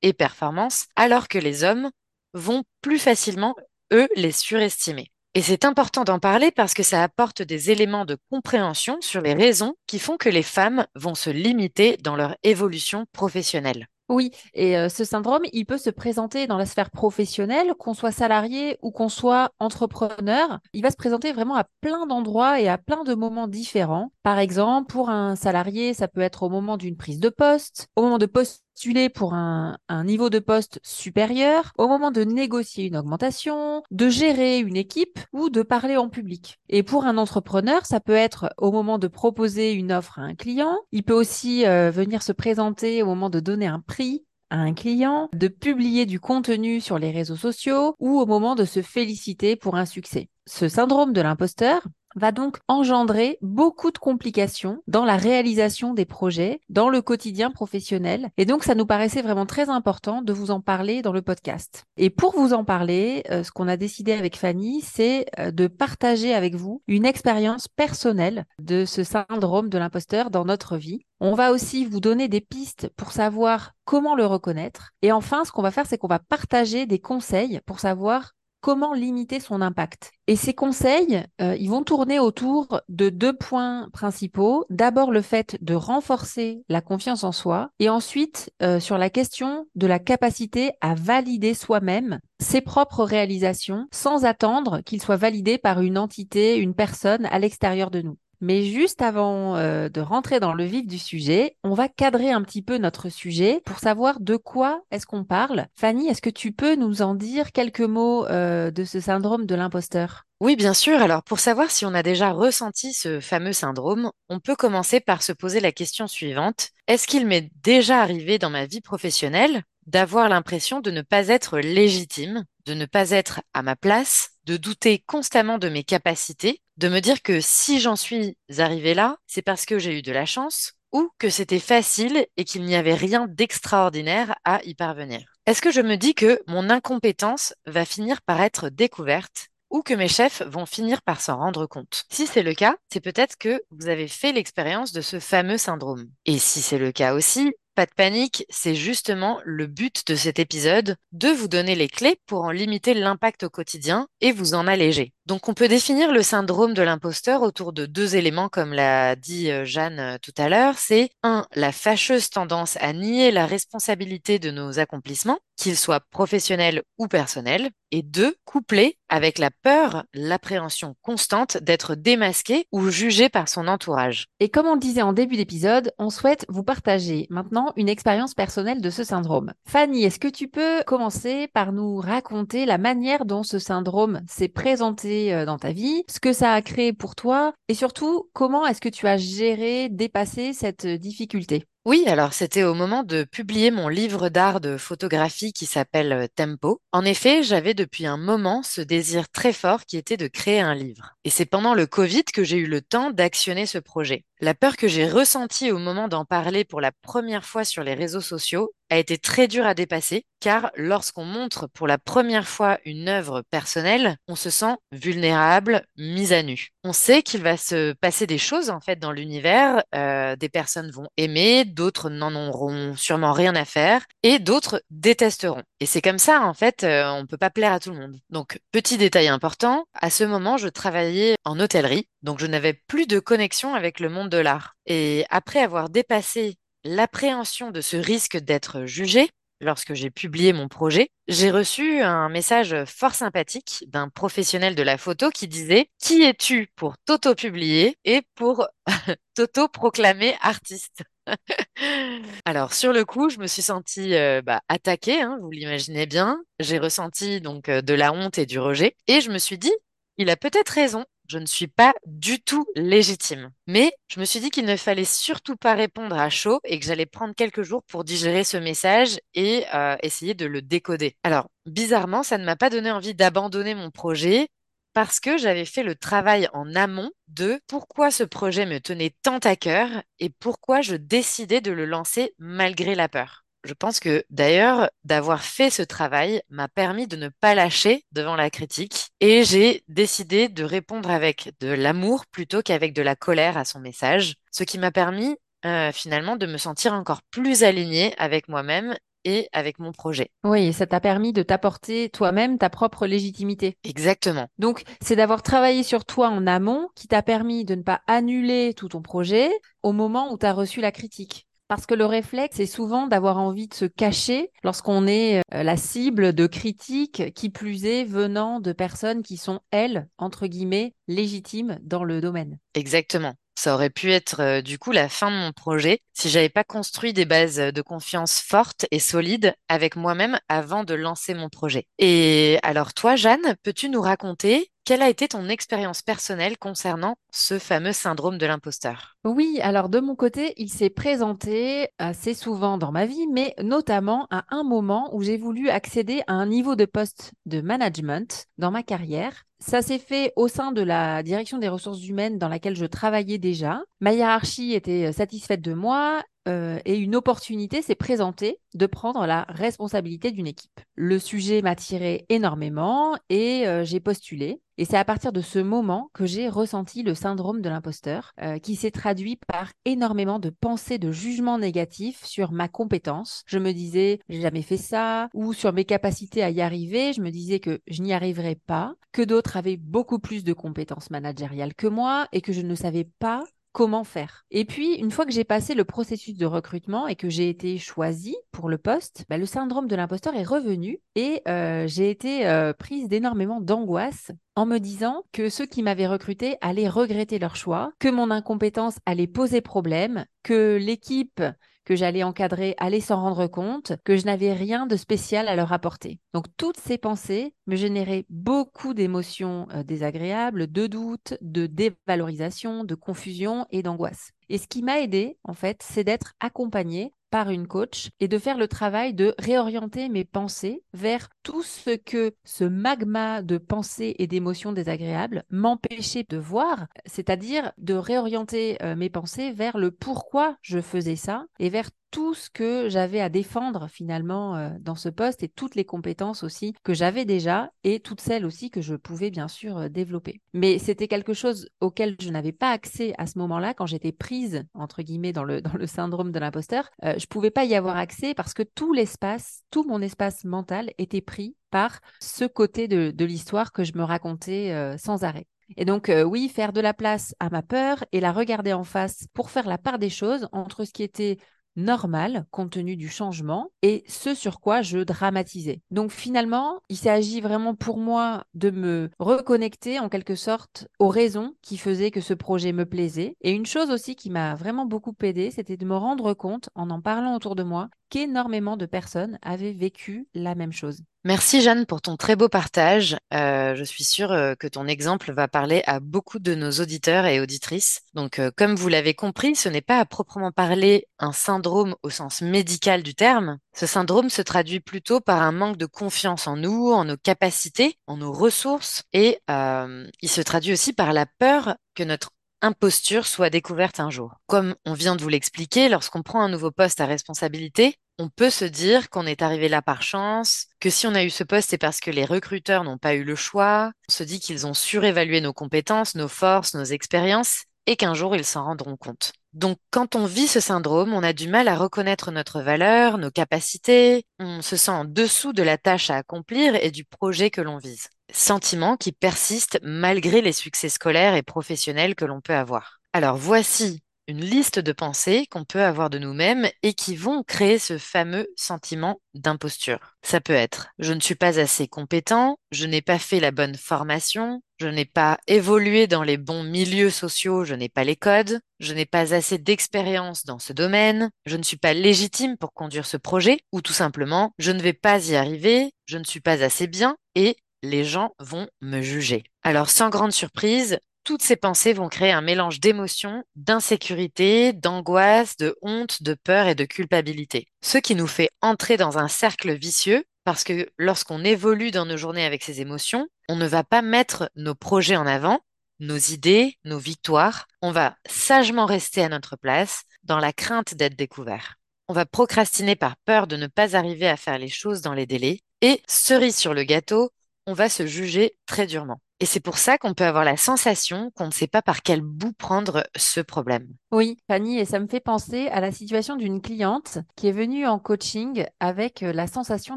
et 0.00 0.12
performances, 0.12 0.86
alors 0.94 1.26
que 1.26 1.38
les 1.38 1.64
hommes 1.64 1.90
vont 2.34 2.62
plus 2.82 3.00
facilement, 3.00 3.56
eux, 3.92 4.06
les 4.14 4.30
surestimer. 4.30 5.10
Et 5.34 5.42
c'est 5.42 5.64
important 5.64 6.02
d'en 6.02 6.18
parler 6.18 6.50
parce 6.50 6.74
que 6.74 6.82
ça 6.82 7.04
apporte 7.04 7.42
des 7.42 7.70
éléments 7.70 8.04
de 8.04 8.16
compréhension 8.30 8.98
sur 9.00 9.20
les 9.20 9.32
raisons 9.32 9.74
qui 9.86 10.00
font 10.00 10.16
que 10.16 10.28
les 10.28 10.42
femmes 10.42 10.86
vont 10.96 11.14
se 11.14 11.30
limiter 11.30 11.96
dans 11.98 12.16
leur 12.16 12.34
évolution 12.42 13.06
professionnelle. 13.12 13.86
Oui, 14.08 14.32
et 14.54 14.76
euh, 14.76 14.88
ce 14.88 15.04
syndrome, 15.04 15.42
il 15.52 15.66
peut 15.66 15.78
se 15.78 15.88
présenter 15.88 16.48
dans 16.48 16.58
la 16.58 16.66
sphère 16.66 16.90
professionnelle, 16.90 17.74
qu'on 17.78 17.94
soit 17.94 18.10
salarié 18.10 18.76
ou 18.82 18.90
qu'on 18.90 19.08
soit 19.08 19.52
entrepreneur. 19.60 20.58
Il 20.72 20.82
va 20.82 20.90
se 20.90 20.96
présenter 20.96 21.30
vraiment 21.30 21.54
à 21.54 21.64
plein 21.80 22.06
d'endroits 22.06 22.60
et 22.60 22.68
à 22.68 22.76
plein 22.76 23.04
de 23.04 23.14
moments 23.14 23.46
différents. 23.46 24.10
Par 24.24 24.40
exemple, 24.40 24.92
pour 24.92 25.10
un 25.10 25.36
salarié, 25.36 25.94
ça 25.94 26.08
peut 26.08 26.22
être 26.22 26.42
au 26.42 26.48
moment 26.48 26.76
d'une 26.76 26.96
prise 26.96 27.20
de 27.20 27.28
poste, 27.28 27.86
au 27.94 28.02
moment 28.02 28.18
de 28.18 28.26
postuler 28.26 28.69
pour 29.14 29.34
un, 29.34 29.78
un 29.88 30.04
niveau 30.04 30.30
de 30.30 30.38
poste 30.38 30.80
supérieur, 30.82 31.72
au 31.78 31.86
moment 31.86 32.10
de 32.10 32.22
négocier 32.24 32.86
une 32.86 32.96
augmentation, 32.96 33.82
de 33.90 34.08
gérer 34.08 34.58
une 34.58 34.76
équipe 34.76 35.18
ou 35.32 35.50
de 35.50 35.62
parler 35.62 35.96
en 35.96 36.08
public. 36.08 36.58
Et 36.68 36.82
pour 36.82 37.04
un 37.04 37.18
entrepreneur, 37.18 37.84
ça 37.84 38.00
peut 38.00 38.14
être 38.14 38.52
au 38.58 38.72
moment 38.72 38.98
de 38.98 39.08
proposer 39.08 39.72
une 39.72 39.92
offre 39.92 40.18
à 40.18 40.22
un 40.22 40.34
client. 40.34 40.76
Il 40.92 41.02
peut 41.02 41.14
aussi 41.14 41.66
euh, 41.66 41.90
venir 41.90 42.22
se 42.22 42.32
présenter 42.32 43.02
au 43.02 43.06
moment 43.06 43.30
de 43.30 43.40
donner 43.40 43.66
un 43.66 43.80
prix 43.80 44.24
à 44.50 44.56
un 44.56 44.74
client, 44.74 45.28
de 45.32 45.48
publier 45.48 46.06
du 46.06 46.18
contenu 46.18 46.80
sur 46.80 46.98
les 46.98 47.12
réseaux 47.12 47.36
sociaux 47.36 47.94
ou 47.98 48.18
au 48.18 48.26
moment 48.26 48.56
de 48.56 48.64
se 48.64 48.82
féliciter 48.82 49.56
pour 49.56 49.76
un 49.76 49.86
succès. 49.86 50.28
Ce 50.46 50.68
syndrome 50.68 51.12
de 51.12 51.20
l'imposteur, 51.20 51.86
va 52.16 52.32
donc 52.32 52.58
engendrer 52.68 53.38
beaucoup 53.42 53.90
de 53.90 53.98
complications 53.98 54.82
dans 54.86 55.04
la 55.04 55.16
réalisation 55.16 55.94
des 55.94 56.04
projets, 56.04 56.60
dans 56.68 56.88
le 56.88 57.02
quotidien 57.02 57.50
professionnel. 57.50 58.30
Et 58.36 58.44
donc, 58.44 58.64
ça 58.64 58.74
nous 58.74 58.86
paraissait 58.86 59.22
vraiment 59.22 59.46
très 59.46 59.68
important 59.68 60.22
de 60.22 60.32
vous 60.32 60.50
en 60.50 60.60
parler 60.60 61.02
dans 61.02 61.12
le 61.12 61.22
podcast. 61.22 61.84
Et 61.96 62.10
pour 62.10 62.32
vous 62.32 62.52
en 62.52 62.64
parler, 62.64 63.22
euh, 63.30 63.42
ce 63.42 63.50
qu'on 63.50 63.68
a 63.68 63.76
décidé 63.76 64.12
avec 64.12 64.36
Fanny, 64.36 64.80
c'est 64.80 65.26
euh, 65.38 65.50
de 65.50 65.66
partager 65.66 66.34
avec 66.34 66.54
vous 66.54 66.82
une 66.88 67.06
expérience 67.06 67.68
personnelle 67.68 68.44
de 68.60 68.84
ce 68.84 69.04
syndrome 69.04 69.68
de 69.68 69.78
l'imposteur 69.78 70.30
dans 70.30 70.44
notre 70.44 70.76
vie. 70.76 71.00
On 71.20 71.34
va 71.34 71.52
aussi 71.52 71.84
vous 71.84 72.00
donner 72.00 72.28
des 72.28 72.40
pistes 72.40 72.88
pour 72.96 73.12
savoir 73.12 73.72
comment 73.84 74.14
le 74.14 74.26
reconnaître. 74.26 74.92
Et 75.02 75.12
enfin, 75.12 75.44
ce 75.44 75.52
qu'on 75.52 75.62
va 75.62 75.70
faire, 75.70 75.86
c'est 75.86 75.98
qu'on 75.98 76.08
va 76.08 76.18
partager 76.18 76.86
des 76.86 76.98
conseils 76.98 77.60
pour 77.66 77.80
savoir 77.80 78.32
comment 78.60 78.92
limiter 78.92 79.40
son 79.40 79.60
impact. 79.60 80.12
Et 80.26 80.36
ces 80.36 80.54
conseils, 80.54 81.24
euh, 81.40 81.56
ils 81.58 81.70
vont 81.70 81.82
tourner 81.82 82.18
autour 82.18 82.80
de 82.88 83.08
deux 83.08 83.32
points 83.32 83.88
principaux. 83.92 84.64
D'abord, 84.70 85.10
le 85.10 85.22
fait 85.22 85.58
de 85.60 85.74
renforcer 85.74 86.62
la 86.68 86.80
confiance 86.80 87.24
en 87.24 87.32
soi 87.32 87.70
et 87.78 87.88
ensuite 87.88 88.52
euh, 88.62 88.80
sur 88.80 88.98
la 88.98 89.10
question 89.10 89.66
de 89.74 89.86
la 89.86 89.98
capacité 89.98 90.72
à 90.80 90.94
valider 90.94 91.54
soi-même 91.54 92.20
ses 92.40 92.60
propres 92.60 93.04
réalisations 93.04 93.86
sans 93.92 94.24
attendre 94.24 94.80
qu'ils 94.80 95.02
soient 95.02 95.16
validés 95.16 95.58
par 95.58 95.80
une 95.80 95.98
entité, 95.98 96.56
une 96.56 96.74
personne 96.74 97.26
à 97.26 97.38
l'extérieur 97.38 97.90
de 97.90 98.02
nous. 98.02 98.16
Mais 98.40 98.64
juste 98.64 99.02
avant 99.02 99.56
euh, 99.56 99.88
de 99.88 100.00
rentrer 100.00 100.40
dans 100.40 100.54
le 100.54 100.64
vif 100.64 100.86
du 100.86 100.98
sujet, 100.98 101.56
on 101.62 101.74
va 101.74 101.88
cadrer 101.88 102.30
un 102.30 102.42
petit 102.42 102.62
peu 102.62 102.78
notre 102.78 103.08
sujet 103.08 103.60
pour 103.64 103.78
savoir 103.78 104.20
de 104.20 104.36
quoi 104.36 104.82
est-ce 104.90 105.06
qu'on 105.06 105.24
parle. 105.24 105.66
Fanny, 105.74 106.08
est-ce 106.08 106.22
que 106.22 106.30
tu 106.30 106.52
peux 106.52 106.74
nous 106.74 107.02
en 107.02 107.14
dire 107.14 107.52
quelques 107.52 107.80
mots 107.80 108.26
euh, 108.26 108.70
de 108.70 108.84
ce 108.84 109.00
syndrome 109.00 109.46
de 109.46 109.54
l'imposteur? 109.54 110.24
Oui, 110.40 110.56
bien 110.56 110.72
sûr. 110.72 111.02
Alors, 111.02 111.22
pour 111.22 111.38
savoir 111.38 111.70
si 111.70 111.84
on 111.84 111.92
a 111.92 112.02
déjà 112.02 112.30
ressenti 112.30 112.94
ce 112.94 113.20
fameux 113.20 113.52
syndrome, 113.52 114.10
on 114.30 114.40
peut 114.40 114.56
commencer 114.56 115.00
par 115.00 115.22
se 115.22 115.32
poser 115.32 115.60
la 115.60 115.72
question 115.72 116.06
suivante. 116.06 116.70
Est-ce 116.86 117.06
qu'il 117.06 117.26
m'est 117.26 117.50
déjà 117.62 118.00
arrivé 118.00 118.38
dans 118.38 118.48
ma 118.48 118.64
vie 118.64 118.80
professionnelle 118.80 119.62
d'avoir 119.86 120.28
l'impression 120.28 120.80
de 120.80 120.90
ne 120.90 121.02
pas 121.02 121.28
être 121.28 121.58
légitime, 121.58 122.44
de 122.66 122.74
ne 122.74 122.86
pas 122.86 123.10
être 123.10 123.40
à 123.52 123.62
ma 123.62 123.76
place, 123.76 124.30
de 124.50 124.56
douter 124.56 124.98
constamment 125.06 125.58
de 125.58 125.68
mes 125.68 125.84
capacités, 125.84 126.60
de 126.76 126.88
me 126.88 126.98
dire 126.98 127.22
que 127.22 127.40
si 127.40 127.78
j'en 127.78 127.94
suis 127.94 128.36
arrivé 128.58 128.94
là, 128.94 129.16
c'est 129.28 129.42
parce 129.42 129.64
que 129.64 129.78
j'ai 129.78 129.96
eu 129.96 130.02
de 130.02 130.10
la 130.10 130.26
chance 130.26 130.72
ou 130.90 131.08
que 131.18 131.30
c'était 131.30 131.60
facile 131.60 132.26
et 132.36 132.42
qu'il 132.42 132.64
n'y 132.64 132.74
avait 132.74 132.96
rien 132.96 133.28
d'extraordinaire 133.28 134.34
à 134.44 134.60
y 134.64 134.74
parvenir. 134.74 135.20
Est-ce 135.46 135.62
que 135.62 135.70
je 135.70 135.80
me 135.80 135.94
dis 135.94 136.16
que 136.16 136.42
mon 136.48 136.68
incompétence 136.68 137.54
va 137.66 137.84
finir 137.84 138.22
par 138.22 138.40
être 138.40 138.70
découverte 138.70 139.50
ou 139.70 139.82
que 139.82 139.94
mes 139.94 140.08
chefs 140.08 140.42
vont 140.42 140.66
finir 140.66 141.00
par 141.02 141.20
s'en 141.20 141.36
rendre 141.36 141.66
compte? 141.66 142.02
Si 142.10 142.26
c'est 142.26 142.42
le 142.42 142.54
cas, 142.54 142.74
c'est 142.92 142.98
peut-être 142.98 143.36
que 143.38 143.62
vous 143.70 143.86
avez 143.86 144.08
fait 144.08 144.32
l'expérience 144.32 144.90
de 144.90 145.00
ce 145.00 145.20
fameux 145.20 145.58
syndrome. 145.58 146.10
Et 146.26 146.40
si 146.40 146.60
c'est 146.60 146.78
le 146.78 146.90
cas 146.90 147.14
aussi, 147.14 147.52
pas 147.80 147.86
de 147.86 147.94
panique, 147.96 148.44
c'est 148.50 148.74
justement 148.74 149.40
le 149.42 149.66
but 149.66 150.06
de 150.06 150.14
cet 150.14 150.38
épisode, 150.38 150.96
de 151.12 151.28
vous 151.28 151.48
donner 151.48 151.74
les 151.74 151.88
clés 151.88 152.20
pour 152.26 152.44
en 152.44 152.50
limiter 152.50 152.92
l'impact 152.92 153.44
au 153.44 153.48
quotidien 153.48 154.06
et 154.20 154.32
vous 154.32 154.52
en 154.52 154.66
alléger. 154.66 155.14
Donc 155.30 155.48
on 155.48 155.54
peut 155.54 155.68
définir 155.68 156.10
le 156.10 156.24
syndrome 156.24 156.74
de 156.74 156.82
l'imposteur 156.82 157.42
autour 157.42 157.72
de 157.72 157.86
deux 157.86 158.16
éléments, 158.16 158.48
comme 158.48 158.72
l'a 158.72 159.14
dit 159.14 159.48
euh, 159.52 159.64
Jeanne 159.64 160.00
euh, 160.00 160.18
tout 160.20 160.34
à 160.36 160.48
l'heure. 160.48 160.74
C'est 160.76 161.10
un, 161.22 161.46
la 161.54 161.70
fâcheuse 161.70 162.30
tendance 162.30 162.76
à 162.80 162.92
nier 162.92 163.30
la 163.30 163.46
responsabilité 163.46 164.40
de 164.40 164.50
nos 164.50 164.80
accomplissements, 164.80 165.38
qu'ils 165.56 165.76
soient 165.76 166.00
professionnels 166.10 166.82
ou 166.98 167.06
personnels. 167.06 167.70
Et 167.92 168.02
deux, 168.02 168.36
couplé 168.44 168.98
avec 169.08 169.38
la 169.38 169.50
peur, 169.50 170.04
l'appréhension 170.14 170.94
constante 171.02 171.56
d'être 171.58 171.96
démasqué 171.96 172.66
ou 172.70 172.88
jugé 172.88 173.28
par 173.28 173.48
son 173.48 173.66
entourage. 173.66 174.26
Et 174.38 174.48
comme 174.48 174.66
on 174.66 174.74
le 174.74 174.80
disait 174.80 175.02
en 175.02 175.12
début 175.12 175.36
d'épisode, 175.36 175.92
on 175.98 176.08
souhaite 176.08 176.46
vous 176.48 176.62
partager 176.62 177.26
maintenant 177.30 177.72
une 177.76 177.88
expérience 177.88 178.34
personnelle 178.34 178.80
de 178.80 178.90
ce 178.90 179.02
syndrome. 179.02 179.52
Fanny, 179.66 180.04
est-ce 180.04 180.20
que 180.20 180.28
tu 180.28 180.46
peux 180.46 180.84
commencer 180.86 181.48
par 181.48 181.72
nous 181.72 181.96
raconter 181.96 182.64
la 182.64 182.78
manière 182.78 183.24
dont 183.24 183.42
ce 183.42 183.58
syndrome 183.58 184.20
s'est 184.28 184.48
présenté 184.48 185.19
euh, 185.28 185.44
dans 185.44 185.58
ta 185.58 185.72
vie, 185.72 186.04
ce 186.08 186.20
que 186.20 186.32
ça 186.32 186.52
a 186.52 186.62
créé 186.62 186.92
pour 186.92 187.14
toi 187.14 187.52
et 187.68 187.74
surtout 187.74 188.28
comment 188.32 188.66
est-ce 188.66 188.80
que 188.80 188.88
tu 188.88 189.06
as 189.06 189.16
géré, 189.16 189.88
dépassé 189.90 190.52
cette 190.52 190.86
difficulté? 190.86 191.64
Oui, 191.86 192.04
alors 192.06 192.34
c'était 192.34 192.62
au 192.62 192.74
moment 192.74 193.04
de 193.04 193.24
publier 193.24 193.70
mon 193.70 193.88
livre 193.88 194.28
d'art 194.28 194.60
de 194.60 194.76
photographie 194.76 195.54
qui 195.54 195.64
s'appelle 195.64 196.12
euh, 196.12 196.26
Tempo. 196.34 196.82
En 196.92 197.06
effet, 197.06 197.42
j'avais 197.42 197.72
depuis 197.72 198.04
un 198.04 198.18
moment 198.18 198.62
ce 198.62 198.82
désir 198.82 199.30
très 199.30 199.54
fort 199.54 199.86
qui 199.86 199.96
était 199.96 200.18
de 200.18 200.28
créer 200.28 200.60
un 200.60 200.74
livre. 200.74 201.14
Et 201.24 201.30
c'est 201.30 201.46
pendant 201.46 201.72
le 201.72 201.86
Covid 201.86 202.24
que 202.24 202.44
j'ai 202.44 202.58
eu 202.58 202.66
le 202.66 202.82
temps 202.82 203.10
d'actionner 203.10 203.64
ce 203.64 203.78
projet. 203.78 204.24
La 204.42 204.54
peur 204.54 204.78
que 204.78 204.88
j'ai 204.88 205.06
ressentie 205.06 205.70
au 205.70 205.76
moment 205.76 206.08
d'en 206.08 206.24
parler 206.24 206.64
pour 206.64 206.80
la 206.80 206.92
première 207.02 207.44
fois 207.44 207.62
sur 207.62 207.84
les 207.84 207.92
réseaux 207.92 208.22
sociaux 208.22 208.72
a 208.88 208.96
été 208.96 209.18
très 209.18 209.48
dure 209.48 209.66
à 209.66 209.74
dépasser, 209.74 210.24
car 210.40 210.70
lorsqu'on 210.76 211.26
montre 211.26 211.66
pour 211.66 211.86
la 211.86 211.98
première 211.98 212.48
fois 212.48 212.78
une 212.86 213.10
œuvre 213.10 213.42
personnelle, 213.50 214.16
on 214.28 214.36
se 214.36 214.48
sent 214.48 214.74
vulnérable, 214.92 215.84
mise 215.98 216.32
à 216.32 216.42
nu. 216.42 216.68
On 216.84 216.94
sait 216.94 217.22
qu'il 217.22 217.42
va 217.42 217.58
se 217.58 217.92
passer 217.92 218.26
des 218.26 218.38
choses 218.38 218.70
en 218.70 218.80
fait 218.80 218.96
dans 218.96 219.12
l'univers, 219.12 219.82
euh, 219.94 220.36
des 220.36 220.48
personnes 220.48 220.90
vont 220.90 221.08
aimer, 221.18 221.66
d'autres 221.66 222.08
n'en 222.08 222.34
auront 222.34 222.96
sûrement 222.96 223.34
rien 223.34 223.54
à 223.54 223.66
faire, 223.66 224.06
et 224.22 224.38
d'autres 224.38 224.82
détesteront. 224.88 225.64
Et 225.82 225.86
c'est 225.86 226.02
comme 226.02 226.18
ça 226.18 226.42
en 226.42 226.52
fait, 226.52 226.84
euh, 226.84 227.10
on 227.10 227.26
peut 227.26 227.38
pas 227.38 227.48
plaire 227.48 227.72
à 227.72 227.80
tout 227.80 227.90
le 227.90 227.98
monde. 227.98 228.20
Donc 228.28 228.60
petit 228.70 228.98
détail 228.98 229.28
important, 229.28 229.86
à 229.94 230.10
ce 230.10 230.24
moment 230.24 230.58
je 230.58 230.68
travaillais 230.68 231.36
en 231.44 231.58
hôtellerie, 231.58 232.06
donc 232.22 232.38
je 232.38 232.46
n'avais 232.46 232.74
plus 232.74 233.06
de 233.06 233.18
connexion 233.18 233.74
avec 233.74 233.98
le 233.98 234.10
monde 234.10 234.28
de 234.28 234.36
l'art. 234.36 234.76
Et 234.84 235.24
après 235.30 235.60
avoir 235.60 235.88
dépassé 235.88 236.58
l'appréhension 236.84 237.70
de 237.70 237.80
ce 237.80 237.96
risque 237.96 238.36
d'être 238.36 238.84
jugé, 238.84 239.30
lorsque 239.60 239.94
j'ai 239.94 240.10
publié 240.10 240.52
mon 240.52 240.68
projet, 240.68 241.10
j'ai 241.28 241.50
reçu 241.50 242.00
un 242.00 242.28
message 242.28 242.84
fort 242.84 243.14
sympathique 243.14 243.84
d'un 243.88 244.08
professionnel 244.08 244.74
de 244.74 244.82
la 244.82 244.98
photo 244.98 245.30
qui 245.30 245.48
disait 245.48 245.88
Qui 245.98 246.22
es-tu 246.22 246.68
pour 246.76 246.96
t'auto-publier 246.98 247.96
et 248.04 248.22
pour 248.34 248.66
t'auto-proclamer 249.34 250.34
artiste? 250.40 251.02
Alors 252.44 252.74
sur 252.74 252.92
le 252.92 253.04
coup, 253.04 253.30
je 253.30 253.38
me 253.38 253.46
suis 253.46 253.62
sentie 253.62 254.14
euh, 254.14 254.42
bah, 254.42 254.60
attaquée, 254.68 255.20
hein, 255.20 255.38
vous 255.40 255.50
l'imaginez 255.50 256.06
bien. 256.06 256.42
J'ai 256.58 256.78
ressenti 256.78 257.40
donc 257.40 257.68
euh, 257.68 257.82
de 257.82 257.94
la 257.94 258.12
honte 258.12 258.38
et 258.38 258.46
du 258.46 258.58
rejet, 258.58 258.96
et 259.06 259.20
je 259.20 259.30
me 259.30 259.38
suis 259.38 259.58
dit, 259.58 259.72
il 260.16 260.30
a 260.30 260.36
peut-être 260.36 260.70
raison 260.70 261.04
je 261.30 261.38
ne 261.38 261.46
suis 261.46 261.68
pas 261.68 261.94
du 262.06 262.40
tout 262.42 262.66
légitime. 262.74 263.52
Mais 263.68 263.92
je 264.08 264.18
me 264.18 264.24
suis 264.24 264.40
dit 264.40 264.50
qu'il 264.50 264.64
ne 264.66 264.76
fallait 264.76 265.04
surtout 265.04 265.54
pas 265.54 265.74
répondre 265.74 266.18
à 266.18 266.28
chaud 266.28 266.58
et 266.64 266.80
que 266.80 266.84
j'allais 266.84 267.06
prendre 267.06 267.34
quelques 267.36 267.62
jours 267.62 267.84
pour 267.84 268.02
digérer 268.02 268.42
ce 268.42 268.56
message 268.56 269.20
et 269.34 269.64
euh, 269.72 269.96
essayer 270.02 270.34
de 270.34 270.46
le 270.46 270.60
décoder. 270.60 271.16
Alors, 271.22 271.48
bizarrement, 271.66 272.24
ça 272.24 272.36
ne 272.36 272.44
m'a 272.44 272.56
pas 272.56 272.68
donné 272.68 272.90
envie 272.90 273.14
d'abandonner 273.14 273.76
mon 273.76 273.92
projet 273.92 274.48
parce 274.92 275.20
que 275.20 275.38
j'avais 275.38 275.66
fait 275.66 275.84
le 275.84 275.94
travail 275.94 276.48
en 276.52 276.74
amont 276.74 277.12
de 277.28 277.60
pourquoi 277.68 278.10
ce 278.10 278.24
projet 278.24 278.66
me 278.66 278.80
tenait 278.80 279.14
tant 279.22 279.38
à 279.38 279.54
cœur 279.54 279.88
et 280.18 280.30
pourquoi 280.30 280.80
je 280.80 280.96
décidais 280.96 281.60
de 281.60 281.70
le 281.70 281.84
lancer 281.84 282.34
malgré 282.38 282.96
la 282.96 283.08
peur. 283.08 283.44
Je 283.64 283.74
pense 283.74 284.00
que 284.00 284.24
d'ailleurs, 284.30 284.90
d'avoir 285.04 285.42
fait 285.42 285.70
ce 285.70 285.82
travail 285.82 286.42
m'a 286.48 286.68
permis 286.68 287.06
de 287.06 287.16
ne 287.16 287.28
pas 287.28 287.54
lâcher 287.54 288.04
devant 288.12 288.36
la 288.36 288.50
critique 288.50 289.10
et 289.20 289.44
j'ai 289.44 289.84
décidé 289.88 290.48
de 290.48 290.64
répondre 290.64 291.10
avec 291.10 291.52
de 291.60 291.68
l'amour 291.68 292.24
plutôt 292.26 292.62
qu'avec 292.62 292.94
de 292.94 293.02
la 293.02 293.16
colère 293.16 293.58
à 293.58 293.64
son 293.64 293.80
message, 293.80 294.34
ce 294.50 294.64
qui 294.64 294.78
m'a 294.78 294.90
permis 294.90 295.36
euh, 295.66 295.92
finalement 295.92 296.36
de 296.36 296.46
me 296.46 296.56
sentir 296.56 296.94
encore 296.94 297.20
plus 297.30 297.62
alignée 297.62 298.14
avec 298.16 298.48
moi-même 298.48 298.96
et 299.24 299.48
avec 299.52 299.78
mon 299.78 299.92
projet. 299.92 300.30
Oui, 300.44 300.72
ça 300.72 300.86
t'a 300.86 301.00
permis 301.00 301.34
de 301.34 301.42
t'apporter 301.42 302.08
toi-même 302.08 302.56
ta 302.56 302.70
propre 302.70 303.06
légitimité. 303.06 303.76
Exactement. 303.84 304.48
Donc, 304.58 304.84
c'est 305.02 305.16
d'avoir 305.16 305.42
travaillé 305.42 305.82
sur 305.82 306.06
toi 306.06 306.28
en 306.28 306.46
amont 306.46 306.88
qui 306.94 307.08
t'a 307.08 307.22
permis 307.22 307.66
de 307.66 307.74
ne 307.74 307.82
pas 307.82 308.00
annuler 308.06 308.72
tout 308.74 308.88
ton 308.88 309.02
projet 309.02 309.50
au 309.82 309.92
moment 309.92 310.32
où 310.32 310.38
tu 310.38 310.46
as 310.46 310.54
reçu 310.54 310.80
la 310.80 310.92
critique. 310.92 311.46
Parce 311.70 311.86
que 311.86 311.94
le 311.94 312.04
réflexe, 312.04 312.56
c'est 312.56 312.66
souvent 312.66 313.06
d'avoir 313.06 313.38
envie 313.38 313.68
de 313.68 313.74
se 313.74 313.84
cacher 313.84 314.50
lorsqu'on 314.64 315.06
est 315.06 315.38
euh, 315.54 315.62
la 315.62 315.76
cible 315.76 316.32
de 316.32 316.48
critiques, 316.48 317.32
qui 317.32 317.48
plus 317.48 317.84
est 317.84 318.02
venant 318.02 318.58
de 318.58 318.72
personnes 318.72 319.22
qui 319.22 319.36
sont, 319.36 319.60
elles, 319.70 320.08
entre 320.18 320.48
guillemets, 320.48 320.96
légitimes 321.06 321.78
dans 321.82 322.02
le 322.02 322.20
domaine. 322.20 322.58
Exactement. 322.74 323.34
Ça 323.54 323.74
aurait 323.74 323.90
pu 323.90 324.10
être 324.10 324.40
euh, 324.40 324.62
du 324.62 324.78
coup 324.78 324.90
la 324.90 325.08
fin 325.08 325.30
de 325.30 325.36
mon 325.36 325.52
projet 325.52 326.00
si 326.12 326.28
j'avais 326.28 326.48
pas 326.48 326.64
construit 326.64 327.12
des 327.12 327.24
bases 327.24 327.58
de 327.58 327.82
confiance 327.82 328.40
fortes 328.40 328.86
et 328.90 328.98
solides 328.98 329.54
avec 329.68 329.94
moi-même 329.94 330.40
avant 330.48 330.82
de 330.82 330.94
lancer 330.94 331.34
mon 331.34 331.50
projet. 331.50 331.86
Et 332.00 332.58
alors 332.64 332.94
toi, 332.94 333.14
Jeanne, 333.14 333.54
peux-tu 333.62 333.90
nous 333.90 334.00
raconter 334.00 334.72
quelle 334.90 335.02
a 335.02 335.08
été 335.08 335.28
ton 335.28 335.48
expérience 335.48 336.02
personnelle 336.02 336.58
concernant 336.58 337.14
ce 337.32 337.60
fameux 337.60 337.92
syndrome 337.92 338.38
de 338.38 338.46
l'imposteur? 338.46 339.14
Oui, 339.22 339.60
alors 339.62 339.88
de 339.88 340.00
mon 340.00 340.16
côté, 340.16 340.52
il 340.56 340.68
s'est 340.68 340.90
présenté 340.90 341.86
assez 342.00 342.34
souvent 342.34 342.76
dans 342.76 342.90
ma 342.90 343.06
vie, 343.06 343.28
mais 343.28 343.54
notamment 343.62 344.26
à 344.32 344.46
un 344.48 344.64
moment 344.64 345.14
où 345.14 345.22
j'ai 345.22 345.36
voulu 345.36 345.70
accéder 345.70 346.22
à 346.26 346.32
un 346.32 346.46
niveau 346.46 346.74
de 346.74 346.86
poste 346.86 347.34
de 347.46 347.60
management 347.60 348.46
dans 348.58 348.72
ma 348.72 348.82
carrière. 348.82 349.44
Ça 349.60 349.80
s'est 349.80 350.00
fait 350.00 350.32
au 350.34 350.48
sein 350.48 350.72
de 350.72 350.82
la 350.82 351.22
direction 351.22 351.58
des 351.58 351.68
ressources 351.68 352.04
humaines 352.08 352.38
dans 352.38 352.48
laquelle 352.48 352.74
je 352.74 352.86
travaillais 352.86 353.38
déjà. 353.38 353.82
Ma 354.00 354.12
hiérarchie 354.12 354.72
était 354.72 355.12
satisfaite 355.12 355.60
de 355.60 355.72
moi 355.72 356.24
euh, 356.50 356.80
et 356.84 356.96
une 356.98 357.14
opportunité 357.14 357.80
s'est 357.80 357.94
présentée 357.94 358.58
de 358.74 358.86
prendre 358.86 359.24
la 359.26 359.46
responsabilité 359.48 360.32
d'une 360.32 360.48
équipe. 360.48 360.80
Le 360.96 361.18
sujet 361.18 361.62
m'attirait 361.62 362.26
énormément 362.28 363.16
et 363.28 363.68
euh, 363.68 363.84
j'ai 363.84 364.00
postulé. 364.00 364.60
Et 364.76 364.84
c'est 364.86 364.96
à 364.96 365.04
partir 365.04 365.30
de 365.30 365.42
ce 365.42 365.58
moment 365.58 366.10
que 366.14 366.24
j'ai 366.24 366.48
ressenti 366.48 367.02
le 367.02 367.14
syndrome 367.14 367.60
de 367.60 367.68
l'imposteur, 367.68 368.32
euh, 368.42 368.58
qui 368.58 368.76
s'est 368.76 368.90
traduit 368.90 369.38
par 369.46 369.72
énormément 369.84 370.38
de 370.38 370.48
pensées 370.48 370.96
de 370.96 371.12
jugements 371.12 371.58
négatifs 371.58 372.24
sur 372.24 372.50
ma 372.50 372.66
compétence. 372.66 373.42
Je 373.46 373.58
me 373.58 373.72
disais, 373.72 374.20
j'ai 374.30 374.40
jamais 374.40 374.62
fait 374.62 374.78
ça, 374.78 375.28
ou 375.34 375.52
sur 375.52 375.74
mes 375.74 375.84
capacités 375.84 376.42
à 376.42 376.50
y 376.50 376.62
arriver, 376.62 377.12
je 377.12 377.20
me 377.20 377.30
disais 377.30 377.60
que 377.60 377.80
je 377.88 378.02
n'y 378.02 378.14
arriverais 378.14 378.58
pas, 378.66 378.94
que 379.12 379.22
d'autres 379.22 379.58
avaient 379.58 379.76
beaucoup 379.76 380.18
plus 380.18 380.44
de 380.44 380.54
compétences 380.54 381.10
managériales 381.10 381.74
que 381.74 381.86
moi 381.86 382.26
et 382.32 382.40
que 382.40 382.54
je 382.54 382.62
ne 382.62 382.74
savais 382.74 383.08
pas 383.18 383.44
comment 383.72 384.04
faire. 384.04 384.44
Et 384.50 384.64
puis, 384.64 384.94
une 384.94 385.10
fois 385.10 385.26
que 385.26 385.32
j'ai 385.32 385.44
passé 385.44 385.74
le 385.74 385.84
processus 385.84 386.36
de 386.36 386.46
recrutement 386.46 387.06
et 387.06 387.16
que 387.16 387.28
j'ai 387.28 387.48
été 387.48 387.78
choisie 387.78 388.36
pour 388.52 388.68
le 388.68 388.78
poste, 388.78 389.24
bah, 389.28 389.38
le 389.38 389.46
syndrome 389.46 389.86
de 389.86 389.96
l'imposteur 389.96 390.34
est 390.34 390.44
revenu 390.44 390.98
et 391.14 391.42
euh, 391.48 391.86
j'ai 391.86 392.10
été 392.10 392.46
euh, 392.46 392.72
prise 392.72 393.08
d'énormément 393.08 393.60
d'angoisse 393.60 394.32
en 394.56 394.66
me 394.66 394.78
disant 394.78 395.24
que 395.32 395.48
ceux 395.48 395.66
qui 395.66 395.82
m'avaient 395.82 396.06
recruté 396.06 396.56
allaient 396.60 396.88
regretter 396.88 397.38
leur 397.38 397.56
choix, 397.56 397.92
que 397.98 398.08
mon 398.08 398.30
incompétence 398.30 398.98
allait 399.06 399.26
poser 399.26 399.60
problème, 399.60 400.24
que 400.42 400.76
l'équipe 400.76 401.42
que 401.90 401.96
j'allais 401.96 402.22
encadrer 402.22 402.76
allaient 402.78 403.00
s'en 403.00 403.20
rendre 403.20 403.48
compte, 403.48 403.94
que 404.04 404.16
je 404.16 404.24
n'avais 404.24 404.52
rien 404.52 404.86
de 404.86 404.94
spécial 404.94 405.48
à 405.48 405.56
leur 405.56 405.72
apporter. 405.72 406.20
Donc 406.34 406.44
toutes 406.56 406.76
ces 406.76 406.98
pensées 406.98 407.52
me 407.66 407.74
généraient 407.74 408.26
beaucoup 408.28 408.94
d'émotions 408.94 409.66
euh, 409.74 409.82
désagréables, 409.82 410.70
de 410.70 410.86
doutes, 410.86 411.34
de 411.40 411.66
dévalorisation, 411.66 412.84
de 412.84 412.94
confusion 412.94 413.66
et 413.72 413.82
d'angoisse. 413.82 414.30
Et 414.48 414.58
ce 414.58 414.68
qui 414.68 414.84
m'a 414.84 415.00
aidé, 415.00 415.36
en 415.42 415.54
fait, 415.54 415.82
c'est 415.82 416.04
d'être 416.04 416.34
accompagnée 416.38 417.12
par 417.32 417.50
une 417.50 417.66
coach 417.66 418.10
et 418.20 418.28
de 418.28 418.38
faire 418.38 418.56
le 418.56 418.68
travail 418.68 419.12
de 419.12 419.34
réorienter 419.40 420.08
mes 420.08 420.24
pensées 420.24 420.84
vers 420.92 421.28
tout 421.42 421.62
ce 421.62 421.96
que 421.96 422.32
ce 422.44 422.64
magma 422.64 423.42
de 423.42 423.58
pensées 423.58 424.14
et 424.18 424.26
d'émotions 424.26 424.72
désagréables 424.72 425.44
m'empêchait 425.50 426.26
de 426.28 426.36
voir, 426.36 426.86
c'est-à-dire 427.06 427.72
de 427.78 427.94
réorienter 427.94 428.76
euh, 428.82 428.96
mes 428.96 429.10
pensées 429.10 429.52
vers 429.52 429.78
le 429.78 429.90
pourquoi 429.90 430.56
je 430.62 430.80
faisais 430.80 431.16
ça 431.16 431.46
et 431.58 431.70
vers 431.70 431.90
tout 432.10 432.34
ce 432.34 432.50
que 432.50 432.88
j'avais 432.88 433.20
à 433.20 433.28
défendre 433.28 433.88
finalement 433.88 434.56
euh, 434.56 434.70
dans 434.80 434.96
ce 434.96 435.08
poste 435.08 435.44
et 435.44 435.48
toutes 435.48 435.76
les 435.76 435.84
compétences 435.84 436.42
aussi 436.42 436.74
que 436.82 436.92
j'avais 436.92 437.24
déjà 437.24 437.70
et 437.84 438.00
toutes 438.00 438.20
celles 438.20 438.44
aussi 438.44 438.68
que 438.68 438.80
je 438.80 438.96
pouvais 438.96 439.30
bien 439.30 439.46
sûr 439.46 439.78
euh, 439.78 439.88
développer. 439.88 440.40
Mais 440.52 440.78
c'était 440.78 441.06
quelque 441.06 441.34
chose 441.34 441.68
auquel 441.80 442.16
je 442.20 442.30
n'avais 442.30 442.52
pas 442.52 442.70
accès 442.70 443.14
à 443.16 443.26
ce 443.26 443.38
moment-là 443.38 443.74
quand 443.74 443.86
j'étais 443.86 444.12
prise 444.12 444.64
entre 444.74 445.02
guillemets 445.02 445.32
dans 445.32 445.44
le, 445.44 445.60
dans 445.62 445.74
le 445.74 445.86
syndrome 445.86 446.32
de 446.32 446.38
l'imposteur. 446.38 446.90
Je 447.02 447.26
pouvais 447.26 447.50
pas 447.50 447.64
y 447.64 447.74
avoir 447.74 447.96
accès 447.96 448.34
parce 448.34 448.54
que 448.54 448.62
tout 448.62 448.92
l'espace, 448.92 449.62
tout 449.70 449.84
mon 449.84 450.02
espace 450.02 450.44
mental 450.44 450.90
était 450.98 451.20
pris 451.20 451.39
par 451.70 452.00
ce 452.20 452.44
côté 452.44 452.88
de, 452.88 453.24
l'histoire 453.24 453.72
que 453.72 453.84
je 453.84 453.96
me 453.96 454.04
racontais 454.04 454.72
euh, 454.72 454.96
sans 454.98 455.24
arrêt. 455.24 455.46
Et 455.76 455.84
donc, 455.84 456.10
oui, 456.26 456.48
faire 456.48 456.72
de 456.72 456.80
la 456.80 456.92
place 456.92 457.32
à 457.38 457.48
ma 457.48 457.62
peur 457.62 458.04
et 458.10 458.18
la 458.18 458.32
regarder 458.32 458.72
en 458.72 458.82
face 458.82 459.26
pour 459.34 459.50
faire 459.50 459.68
la 459.68 459.78
part 459.78 460.00
des 460.00 460.10
choses 460.10 460.48
entre 460.50 460.84
ce 460.84 460.92
qui 460.92 461.04
était 461.04 461.38
normal 461.76 462.46
compte 462.50 462.70
tenu 462.70 462.96
du 462.96 463.08
changement 463.08 463.70
et 463.82 464.04
ce 464.06 464.34
sur 464.34 464.60
quoi 464.60 464.82
je 464.82 464.98
dramatisais. 464.98 465.82
Donc 465.90 466.10
finalement, 466.10 466.80
il 466.88 466.96
s'agit 466.96 467.40
vraiment 467.40 467.74
pour 467.74 467.98
moi 467.98 468.44
de 468.54 468.70
me 468.70 469.10
reconnecter 469.18 469.98
en 469.98 470.08
quelque 470.08 470.34
sorte 470.34 470.88
aux 470.98 471.08
raisons 471.08 471.54
qui 471.62 471.78
faisaient 471.78 472.10
que 472.10 472.20
ce 472.20 472.34
projet 472.34 472.72
me 472.72 472.86
plaisait. 472.86 473.36
Et 473.40 473.52
une 473.52 473.66
chose 473.66 473.90
aussi 473.90 474.16
qui 474.16 474.30
m'a 474.30 474.54
vraiment 474.54 474.86
beaucoup 474.86 475.14
aidé, 475.22 475.50
c'était 475.50 475.76
de 475.76 475.86
me 475.86 475.96
rendre 475.96 476.34
compte 476.34 476.70
en 476.74 476.90
en 476.90 477.00
parlant 477.00 477.36
autour 477.36 477.54
de 477.54 477.62
moi 477.62 477.88
qu'énormément 478.10 478.76
de 478.76 478.86
personnes 478.86 479.38
avaient 479.42 479.72
vécu 479.72 480.26
la 480.34 480.54
même 480.54 480.72
chose. 480.72 481.02
Merci 481.24 481.60
Jeanne 481.60 481.84
pour 481.84 482.00
ton 482.00 482.16
très 482.16 482.34
beau 482.34 482.48
partage. 482.48 483.18
Euh, 483.34 483.74
je 483.74 483.84
suis 483.84 484.04
sûre 484.04 484.32
euh, 484.32 484.54
que 484.54 484.66
ton 484.66 484.86
exemple 484.86 485.32
va 485.32 485.48
parler 485.48 485.82
à 485.86 486.00
beaucoup 486.00 486.38
de 486.38 486.54
nos 486.54 486.70
auditeurs 486.70 487.26
et 487.26 487.40
auditrices. 487.40 488.00
Donc, 488.14 488.38
euh, 488.38 488.50
comme 488.56 488.74
vous 488.74 488.88
l'avez 488.88 489.12
compris, 489.12 489.54
ce 489.54 489.68
n'est 489.68 489.82
pas 489.82 489.98
à 489.98 490.06
proprement 490.06 490.50
parler 490.50 491.06
un 491.18 491.32
syndrome 491.32 491.94
au 492.02 492.08
sens 492.08 492.40
médical 492.40 493.02
du 493.02 493.14
terme. 493.14 493.58
Ce 493.74 493.86
syndrome 493.86 494.30
se 494.30 494.40
traduit 494.40 494.80
plutôt 494.80 495.20
par 495.20 495.42
un 495.42 495.52
manque 495.52 495.76
de 495.76 495.84
confiance 495.84 496.46
en 496.46 496.56
nous, 496.56 496.90
en 496.90 497.04
nos 497.04 497.18
capacités, 497.18 497.98
en 498.06 498.16
nos 498.16 498.32
ressources, 498.32 499.02
et 499.12 499.40
il 499.48 500.28
se 500.28 500.40
traduit 500.40 500.72
aussi 500.72 500.92
par 500.92 501.12
la 501.12 501.26
peur 501.26 501.76
que 501.94 502.02
notre 502.02 502.30
imposture 502.62 503.26
soit 503.26 503.50
découverte 503.50 504.00
un 504.00 504.10
jour. 504.10 504.36
Comme 504.46 504.74
on 504.86 504.94
vient 504.94 505.16
de 505.16 505.22
vous 505.22 505.28
l'expliquer, 505.28 505.88
lorsqu'on 505.88 506.22
prend 506.22 506.42
un 506.42 506.48
nouveau 506.48 506.70
poste 506.70 507.00
à 507.00 507.06
responsabilité, 507.06 507.96
on 508.18 508.28
peut 508.28 508.50
se 508.50 508.64
dire 508.64 509.08
qu'on 509.08 509.26
est 509.26 509.42
arrivé 509.42 509.68
là 509.68 509.80
par 509.82 510.02
chance, 510.02 510.66
que 510.78 510.90
si 510.90 511.06
on 511.06 511.14
a 511.14 511.24
eu 511.24 511.30
ce 511.30 511.44
poste, 511.44 511.70
c'est 511.70 511.78
parce 511.78 512.00
que 512.00 512.10
les 512.10 512.24
recruteurs 512.24 512.84
n'ont 512.84 512.98
pas 512.98 513.14
eu 513.14 513.24
le 513.24 513.34
choix. 513.34 513.92
On 514.08 514.12
se 514.12 514.24
dit 514.24 514.40
qu'ils 514.40 514.66
ont 514.66 514.74
surévalué 514.74 515.40
nos 515.40 515.54
compétences, 515.54 516.14
nos 516.14 516.28
forces, 516.28 516.74
nos 516.74 516.84
expériences, 516.84 517.64
et 517.86 517.96
qu'un 517.96 518.14
jour 518.14 518.36
ils 518.36 518.44
s'en 518.44 518.64
rendront 518.64 518.96
compte. 518.96 519.32
Donc 519.52 519.78
quand 519.90 520.14
on 520.14 520.26
vit 520.26 520.46
ce 520.46 520.60
syndrome, 520.60 521.12
on 521.12 521.22
a 521.22 521.32
du 521.32 521.48
mal 521.48 521.66
à 521.66 521.76
reconnaître 521.76 522.30
notre 522.30 522.60
valeur, 522.62 523.18
nos 523.18 523.30
capacités, 523.30 524.24
on 524.38 524.62
se 524.62 524.76
sent 524.76 524.92
en 524.92 525.04
dessous 525.04 525.52
de 525.52 525.62
la 525.62 525.76
tâche 525.76 526.10
à 526.10 526.16
accomplir 526.16 526.76
et 526.76 526.92
du 526.92 527.04
projet 527.04 527.50
que 527.50 527.60
l'on 527.60 527.78
vise. 527.78 528.08
Sentiment 528.32 528.96
qui 528.96 529.10
persiste 529.10 529.80
malgré 529.82 530.40
les 530.40 530.52
succès 530.52 530.88
scolaires 530.88 531.34
et 531.34 531.42
professionnels 531.42 532.14
que 532.14 532.24
l'on 532.24 532.40
peut 532.40 532.54
avoir. 532.54 533.00
Alors 533.12 533.36
voici 533.36 534.00
une 534.30 534.44
liste 534.44 534.78
de 534.78 534.92
pensées 534.92 535.46
qu'on 535.50 535.64
peut 535.64 535.82
avoir 535.82 536.08
de 536.08 536.18
nous-mêmes 536.18 536.68
et 536.84 536.94
qui 536.94 537.16
vont 537.16 537.42
créer 537.42 537.80
ce 537.80 537.98
fameux 537.98 538.46
sentiment 538.54 539.20
d'imposture. 539.34 539.98
Ça 540.22 540.40
peut 540.40 540.52
être 540.52 540.90
je 541.00 541.12
ne 541.12 541.18
suis 541.20 541.34
pas 541.34 541.58
assez 541.58 541.88
compétent, 541.88 542.56
je 542.70 542.86
n'ai 542.86 543.02
pas 543.02 543.18
fait 543.18 543.40
la 543.40 543.50
bonne 543.50 543.74
formation, 543.74 544.62
je 544.78 544.86
n'ai 544.86 545.04
pas 545.04 545.38
évolué 545.48 546.06
dans 546.06 546.22
les 546.22 546.36
bons 546.36 546.62
milieux 546.62 547.10
sociaux, 547.10 547.64
je 547.64 547.74
n'ai 547.74 547.88
pas 547.88 548.04
les 548.04 548.14
codes, 548.14 548.60
je 548.78 548.94
n'ai 548.94 549.04
pas 549.04 549.34
assez 549.34 549.58
d'expérience 549.58 550.44
dans 550.44 550.60
ce 550.60 550.72
domaine, 550.72 551.30
je 551.44 551.56
ne 551.56 551.64
suis 551.64 551.76
pas 551.76 551.92
légitime 551.92 552.56
pour 552.56 552.72
conduire 552.72 553.06
ce 553.06 553.16
projet, 553.16 553.58
ou 553.72 553.80
tout 553.80 553.92
simplement 553.92 554.52
je 554.60 554.70
ne 554.70 554.80
vais 554.80 554.92
pas 554.92 555.26
y 555.26 555.34
arriver, 555.34 555.92
je 556.06 556.18
ne 556.18 556.24
suis 556.24 556.40
pas 556.40 556.62
assez 556.62 556.86
bien 556.86 557.16
et 557.34 557.56
les 557.82 558.04
gens 558.04 558.34
vont 558.38 558.68
me 558.80 559.02
juger. 559.02 559.42
Alors 559.62 559.90
sans 559.90 560.08
grande 560.08 560.32
surprise, 560.32 561.00
toutes 561.30 561.42
ces 561.42 561.54
pensées 561.54 561.92
vont 561.92 562.08
créer 562.08 562.32
un 562.32 562.40
mélange 562.40 562.80
d'émotions, 562.80 563.44
d'insécurité, 563.54 564.72
d'angoisse, 564.72 565.56
de 565.56 565.76
honte, 565.80 566.24
de 566.24 566.34
peur 566.34 566.66
et 566.66 566.74
de 566.74 566.84
culpabilité. 566.84 567.68
Ce 567.82 567.98
qui 567.98 568.16
nous 568.16 568.26
fait 568.26 568.50
entrer 568.62 568.96
dans 568.96 569.16
un 569.16 569.28
cercle 569.28 569.72
vicieux 569.72 570.24
parce 570.42 570.64
que 570.64 570.90
lorsqu'on 570.98 571.44
évolue 571.44 571.92
dans 571.92 572.04
nos 572.04 572.16
journées 572.16 572.44
avec 572.44 572.64
ces 572.64 572.80
émotions, 572.80 573.28
on 573.48 573.54
ne 573.54 573.68
va 573.68 573.84
pas 573.84 574.02
mettre 574.02 574.50
nos 574.56 574.74
projets 574.74 575.14
en 575.14 575.24
avant, 575.24 575.60
nos 576.00 576.16
idées, 576.16 576.78
nos 576.84 576.98
victoires. 576.98 577.68
On 577.80 577.92
va 577.92 578.16
sagement 578.28 578.86
rester 578.86 579.22
à 579.22 579.28
notre 579.28 579.54
place 579.54 580.02
dans 580.24 580.40
la 580.40 580.52
crainte 580.52 580.96
d'être 580.96 581.14
découvert. 581.14 581.76
On 582.08 582.12
va 582.12 582.26
procrastiner 582.26 582.96
par 582.96 583.16
peur 583.18 583.46
de 583.46 583.54
ne 583.54 583.68
pas 583.68 583.94
arriver 583.94 584.26
à 584.26 584.36
faire 584.36 584.58
les 584.58 584.68
choses 584.68 585.00
dans 585.00 585.14
les 585.14 585.26
délais. 585.26 585.60
Et 585.80 586.02
cerise 586.08 586.56
sur 586.56 586.74
le 586.74 586.82
gâteau, 586.82 587.30
on 587.68 587.72
va 587.72 587.88
se 587.88 588.04
juger 588.04 588.56
très 588.66 588.88
durement. 588.88 589.20
Et 589.42 589.46
c'est 589.46 589.60
pour 589.60 589.78
ça 589.78 589.96
qu'on 589.96 590.12
peut 590.12 590.24
avoir 590.24 590.44
la 590.44 590.58
sensation 590.58 591.30
qu'on 591.34 591.46
ne 591.46 591.50
sait 591.50 591.66
pas 591.66 591.80
par 591.80 592.02
quel 592.02 592.20
bout 592.20 592.52
prendre 592.52 593.04
ce 593.16 593.40
problème. 593.40 593.88
Oui, 594.12 594.36
Fanny, 594.48 594.78
et 594.78 594.84
ça 594.84 595.00
me 595.00 595.06
fait 595.06 595.20
penser 595.20 595.68
à 595.68 595.80
la 595.80 595.92
situation 595.92 596.36
d'une 596.36 596.60
cliente 596.60 597.18
qui 597.36 597.48
est 597.48 597.52
venue 597.52 597.86
en 597.86 597.98
coaching 597.98 598.66
avec 598.80 599.22
euh, 599.22 599.32
la 599.32 599.46
sensation 599.46 599.96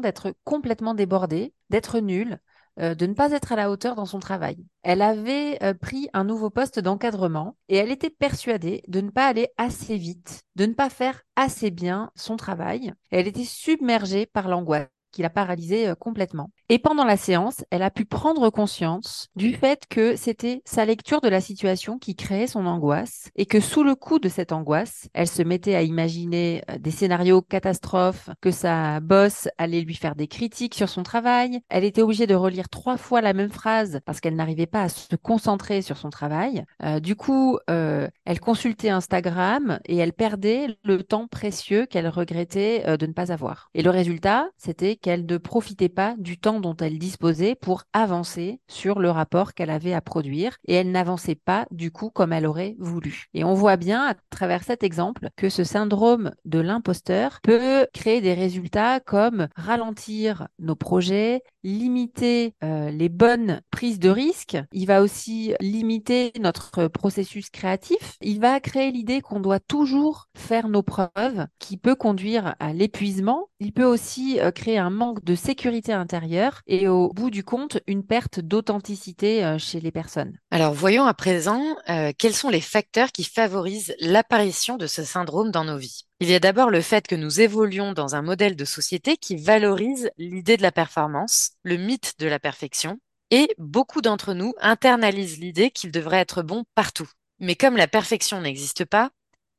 d'être 0.00 0.32
complètement 0.44 0.94
débordée, 0.94 1.52
d'être 1.68 1.98
nulle, 1.98 2.38
euh, 2.80 2.94
de 2.94 3.04
ne 3.04 3.12
pas 3.12 3.32
être 3.32 3.52
à 3.52 3.56
la 3.56 3.70
hauteur 3.70 3.94
dans 3.96 4.06
son 4.06 4.18
travail. 4.18 4.64
Elle 4.82 5.02
avait 5.02 5.62
euh, 5.62 5.74
pris 5.74 6.08
un 6.14 6.24
nouveau 6.24 6.48
poste 6.48 6.80
d'encadrement 6.80 7.56
et 7.68 7.76
elle 7.76 7.90
était 7.90 8.10
persuadée 8.10 8.82
de 8.88 9.02
ne 9.02 9.10
pas 9.10 9.26
aller 9.26 9.48
assez 9.58 9.98
vite, 9.98 10.42
de 10.56 10.64
ne 10.64 10.72
pas 10.72 10.88
faire 10.88 11.20
assez 11.36 11.70
bien 11.70 12.10
son 12.16 12.36
travail. 12.36 12.94
elle 13.10 13.28
était 13.28 13.44
submergée 13.44 14.24
par 14.24 14.48
l'angoisse 14.48 14.88
qui 15.14 15.22
l'a 15.22 15.30
paralysée 15.30 15.88
euh, 15.88 15.94
complètement. 15.94 16.50
Et 16.70 16.78
pendant 16.78 17.04
la 17.04 17.18
séance, 17.18 17.62
elle 17.70 17.82
a 17.82 17.90
pu 17.90 18.06
prendre 18.06 18.48
conscience 18.48 19.28
du 19.36 19.52
fait 19.52 19.82
que 19.86 20.16
c'était 20.16 20.62
sa 20.64 20.86
lecture 20.86 21.20
de 21.20 21.28
la 21.28 21.42
situation 21.42 21.98
qui 21.98 22.16
créait 22.16 22.46
son 22.46 22.64
angoisse 22.64 23.28
et 23.36 23.44
que 23.44 23.60
sous 23.60 23.84
le 23.84 23.94
coup 23.94 24.18
de 24.18 24.30
cette 24.30 24.50
angoisse, 24.50 25.08
elle 25.12 25.28
se 25.28 25.42
mettait 25.42 25.74
à 25.74 25.82
imaginer 25.82 26.62
euh, 26.70 26.78
des 26.78 26.90
scénarios 26.90 27.42
catastrophes, 27.42 28.30
que 28.40 28.50
sa 28.50 29.00
boss 29.00 29.46
allait 29.58 29.82
lui 29.82 29.94
faire 29.94 30.14
des 30.14 30.26
critiques 30.26 30.74
sur 30.74 30.88
son 30.88 31.02
travail. 31.02 31.60
Elle 31.68 31.84
était 31.84 32.00
obligée 32.00 32.26
de 32.26 32.34
relire 32.34 32.70
trois 32.70 32.96
fois 32.96 33.20
la 33.20 33.34
même 33.34 33.50
phrase 33.50 34.00
parce 34.06 34.22
qu'elle 34.22 34.36
n'arrivait 34.36 34.64
pas 34.64 34.84
à 34.84 34.88
se 34.88 35.16
concentrer 35.16 35.82
sur 35.82 35.98
son 35.98 36.08
travail. 36.08 36.64
Euh, 36.82 36.98
du 36.98 37.14
coup, 37.14 37.58
elle 37.66 38.40
consultait 38.40 38.88
Instagram 38.88 39.80
et 39.84 39.96
elle 39.96 40.12
perdait 40.12 40.78
le 40.82 41.02
temps 41.02 41.26
précieux 41.26 41.84
qu'elle 41.84 42.08
regrettait 42.08 42.96
de 42.96 43.06
ne 43.06 43.12
pas 43.12 43.32
avoir. 43.32 43.68
Et 43.74 43.82
le 43.82 43.90
résultat, 43.90 44.48
c'était 44.56 44.96
qu'elle 44.96 45.26
ne 45.26 45.36
profitait 45.36 45.88
pas 45.88 46.14
du 46.18 46.38
temps 46.38 46.53
dont 46.60 46.76
elle 46.76 46.98
disposait 46.98 47.54
pour 47.54 47.84
avancer 47.92 48.60
sur 48.68 48.98
le 48.98 49.10
rapport 49.10 49.54
qu'elle 49.54 49.70
avait 49.70 49.94
à 49.94 50.00
produire 50.00 50.56
et 50.66 50.74
elle 50.74 50.90
n'avançait 50.90 51.34
pas 51.34 51.66
du 51.70 51.90
coup 51.90 52.10
comme 52.10 52.32
elle 52.32 52.46
aurait 52.46 52.76
voulu. 52.78 53.26
Et 53.34 53.44
on 53.44 53.54
voit 53.54 53.76
bien 53.76 54.06
à 54.06 54.14
travers 54.30 54.62
cet 54.62 54.82
exemple 54.82 55.28
que 55.36 55.48
ce 55.48 55.64
syndrome 55.64 56.32
de 56.44 56.58
l'imposteur 56.58 57.40
peut 57.42 57.86
créer 57.92 58.20
des 58.20 58.34
résultats 58.34 59.00
comme 59.00 59.48
ralentir 59.56 60.48
nos 60.58 60.76
projets, 60.76 61.42
limiter 61.62 62.54
euh, 62.62 62.90
les 62.90 63.08
bonnes 63.08 63.60
prises 63.70 63.98
de 63.98 64.10
risques, 64.10 64.58
il 64.72 64.86
va 64.86 65.02
aussi 65.02 65.54
limiter 65.60 66.32
notre 66.38 66.88
processus 66.88 67.50
créatif, 67.50 68.16
il 68.20 68.40
va 68.40 68.60
créer 68.60 68.90
l'idée 68.92 69.20
qu'on 69.20 69.40
doit 69.40 69.60
toujours 69.60 70.28
faire 70.36 70.68
nos 70.68 70.82
preuves 70.82 71.46
qui 71.58 71.76
peut 71.76 71.94
conduire 71.94 72.54
à 72.60 72.72
l'épuisement, 72.72 73.48
il 73.60 73.72
peut 73.72 73.84
aussi 73.84 74.40
euh, 74.40 74.50
créer 74.50 74.78
un 74.78 74.90
manque 74.90 75.24
de 75.24 75.34
sécurité 75.34 75.92
intérieure 75.92 76.43
et 76.66 76.88
au 76.88 77.12
bout 77.12 77.30
du 77.30 77.44
compte, 77.44 77.78
une 77.86 78.04
perte 78.04 78.40
d'authenticité 78.40 79.44
euh, 79.44 79.58
chez 79.58 79.80
les 79.80 79.90
personnes. 79.90 80.38
Alors 80.50 80.74
voyons 80.74 81.04
à 81.04 81.14
présent 81.14 81.62
euh, 81.88 82.12
quels 82.16 82.34
sont 82.34 82.50
les 82.50 82.60
facteurs 82.60 83.12
qui 83.12 83.24
favorisent 83.24 83.94
l'apparition 84.00 84.76
de 84.76 84.86
ce 84.86 85.04
syndrome 85.04 85.50
dans 85.50 85.64
nos 85.64 85.76
vies. 85.76 86.04
Il 86.20 86.30
y 86.30 86.34
a 86.34 86.40
d'abord 86.40 86.70
le 86.70 86.80
fait 86.80 87.06
que 87.06 87.14
nous 87.14 87.40
évoluons 87.40 87.92
dans 87.92 88.14
un 88.14 88.22
modèle 88.22 88.56
de 88.56 88.64
société 88.64 89.16
qui 89.16 89.36
valorise 89.36 90.10
l'idée 90.16 90.56
de 90.56 90.62
la 90.62 90.72
performance, 90.72 91.52
le 91.62 91.76
mythe 91.76 92.14
de 92.18 92.26
la 92.26 92.38
perfection, 92.38 92.98
et 93.30 93.48
beaucoup 93.58 94.00
d'entre 94.00 94.34
nous 94.34 94.54
internalisent 94.60 95.38
l'idée 95.38 95.70
qu'il 95.70 95.90
devrait 95.90 96.18
être 96.18 96.42
bon 96.42 96.64
partout. 96.74 97.08
Mais 97.40 97.56
comme 97.56 97.76
la 97.76 97.88
perfection 97.88 98.40
n'existe 98.40 98.84
pas, 98.84 99.10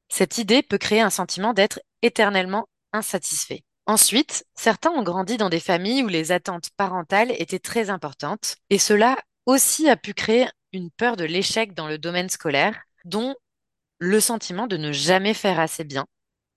cette 0.10 0.38
idée 0.38 0.62
peut 0.62 0.78
créer 0.78 1.02
un 1.02 1.10
sentiment 1.10 1.54
d'être 1.54 1.80
éternellement 2.02 2.68
insatisfait. 2.94 3.64
Ensuite, 3.88 4.46
certains 4.56 4.90
ont 4.92 5.04
grandi 5.04 5.38
dans 5.38 5.50
des 5.50 5.60
familles 5.60 6.04
où 6.04 6.08
les 6.08 6.32
attentes 6.32 6.70
parentales 6.76 7.32
étaient 7.40 7.60
très 7.60 7.90
importantes, 7.90 8.56
et 8.70 8.80
cela 8.80 9.16
aussi 9.46 9.90
a 9.90 9.96
pu 9.96 10.14
créer 10.14 10.48
une 10.74 10.90
peur 10.90 11.16
de 11.16 11.24
l'échec 11.24 11.74
dans 11.74 11.88
le 11.88 11.98
domaine 11.98 12.30
scolaire, 12.30 12.80
dont 13.06 13.36
le 14.00 14.20
sentiment 14.20 14.68
de 14.68 14.78
ne 14.78 14.92
jamais 14.92 15.34
faire 15.34 15.60
assez 15.60 15.84
bien, 15.84 16.06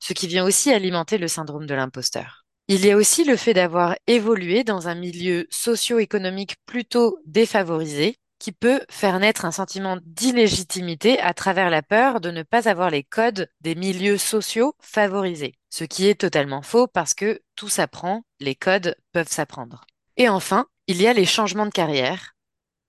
ce 0.01 0.15
qui 0.15 0.27
vient 0.27 0.45
aussi 0.45 0.73
alimenter 0.73 1.19
le 1.19 1.29
syndrome 1.29 1.67
de 1.67 1.75
l'imposteur. 1.75 2.45
Il 2.67 2.85
y 2.85 2.91
a 2.91 2.97
aussi 2.97 3.25
le 3.25 3.37
fait 3.37 3.55
d'avoir 3.55 3.97
évolué 4.07 4.65
dans 4.65 4.89
un 4.89 4.95
milieu 4.95 5.47
socio-économique 5.51 6.57
plutôt 6.67 7.19
défavorisé, 7.25 8.17
qui 8.39 8.53
peut 8.53 8.81
faire 8.89 9.19
naître 9.19 9.45
un 9.45 9.53
sentiment 9.53 9.99
d'illégitimité 10.05 11.19
à 11.21 11.35
travers 11.35 11.71
la 11.71 11.83
peur 11.83 12.21
de 12.21 12.31
ne 12.31 12.43
pas 12.43 12.69
avoir 12.69 12.91
les 12.91 13.03
codes 13.03 13.51
des 13.61 13.75
milieux 13.75 14.19
sociaux 14.19 14.75
favorisés. 14.81 15.55
Ce 15.71 15.85
qui 15.85 16.07
est 16.09 16.21
totalement 16.21 16.63
faux 16.63 16.87
parce 16.87 17.15
que 17.15 17.43
tout 17.57 17.69
s'apprend, 17.69 18.23
les 18.41 18.55
codes 18.55 18.97
peuvent 19.13 19.31
s'apprendre. 19.31 19.85
Et 20.17 20.29
enfin, 20.29 20.67
il 20.87 21.01
y 21.03 21.07
a 21.07 21.13
les 21.13 21.27
changements 21.27 21.67
de 21.67 21.71
carrière 21.71 22.35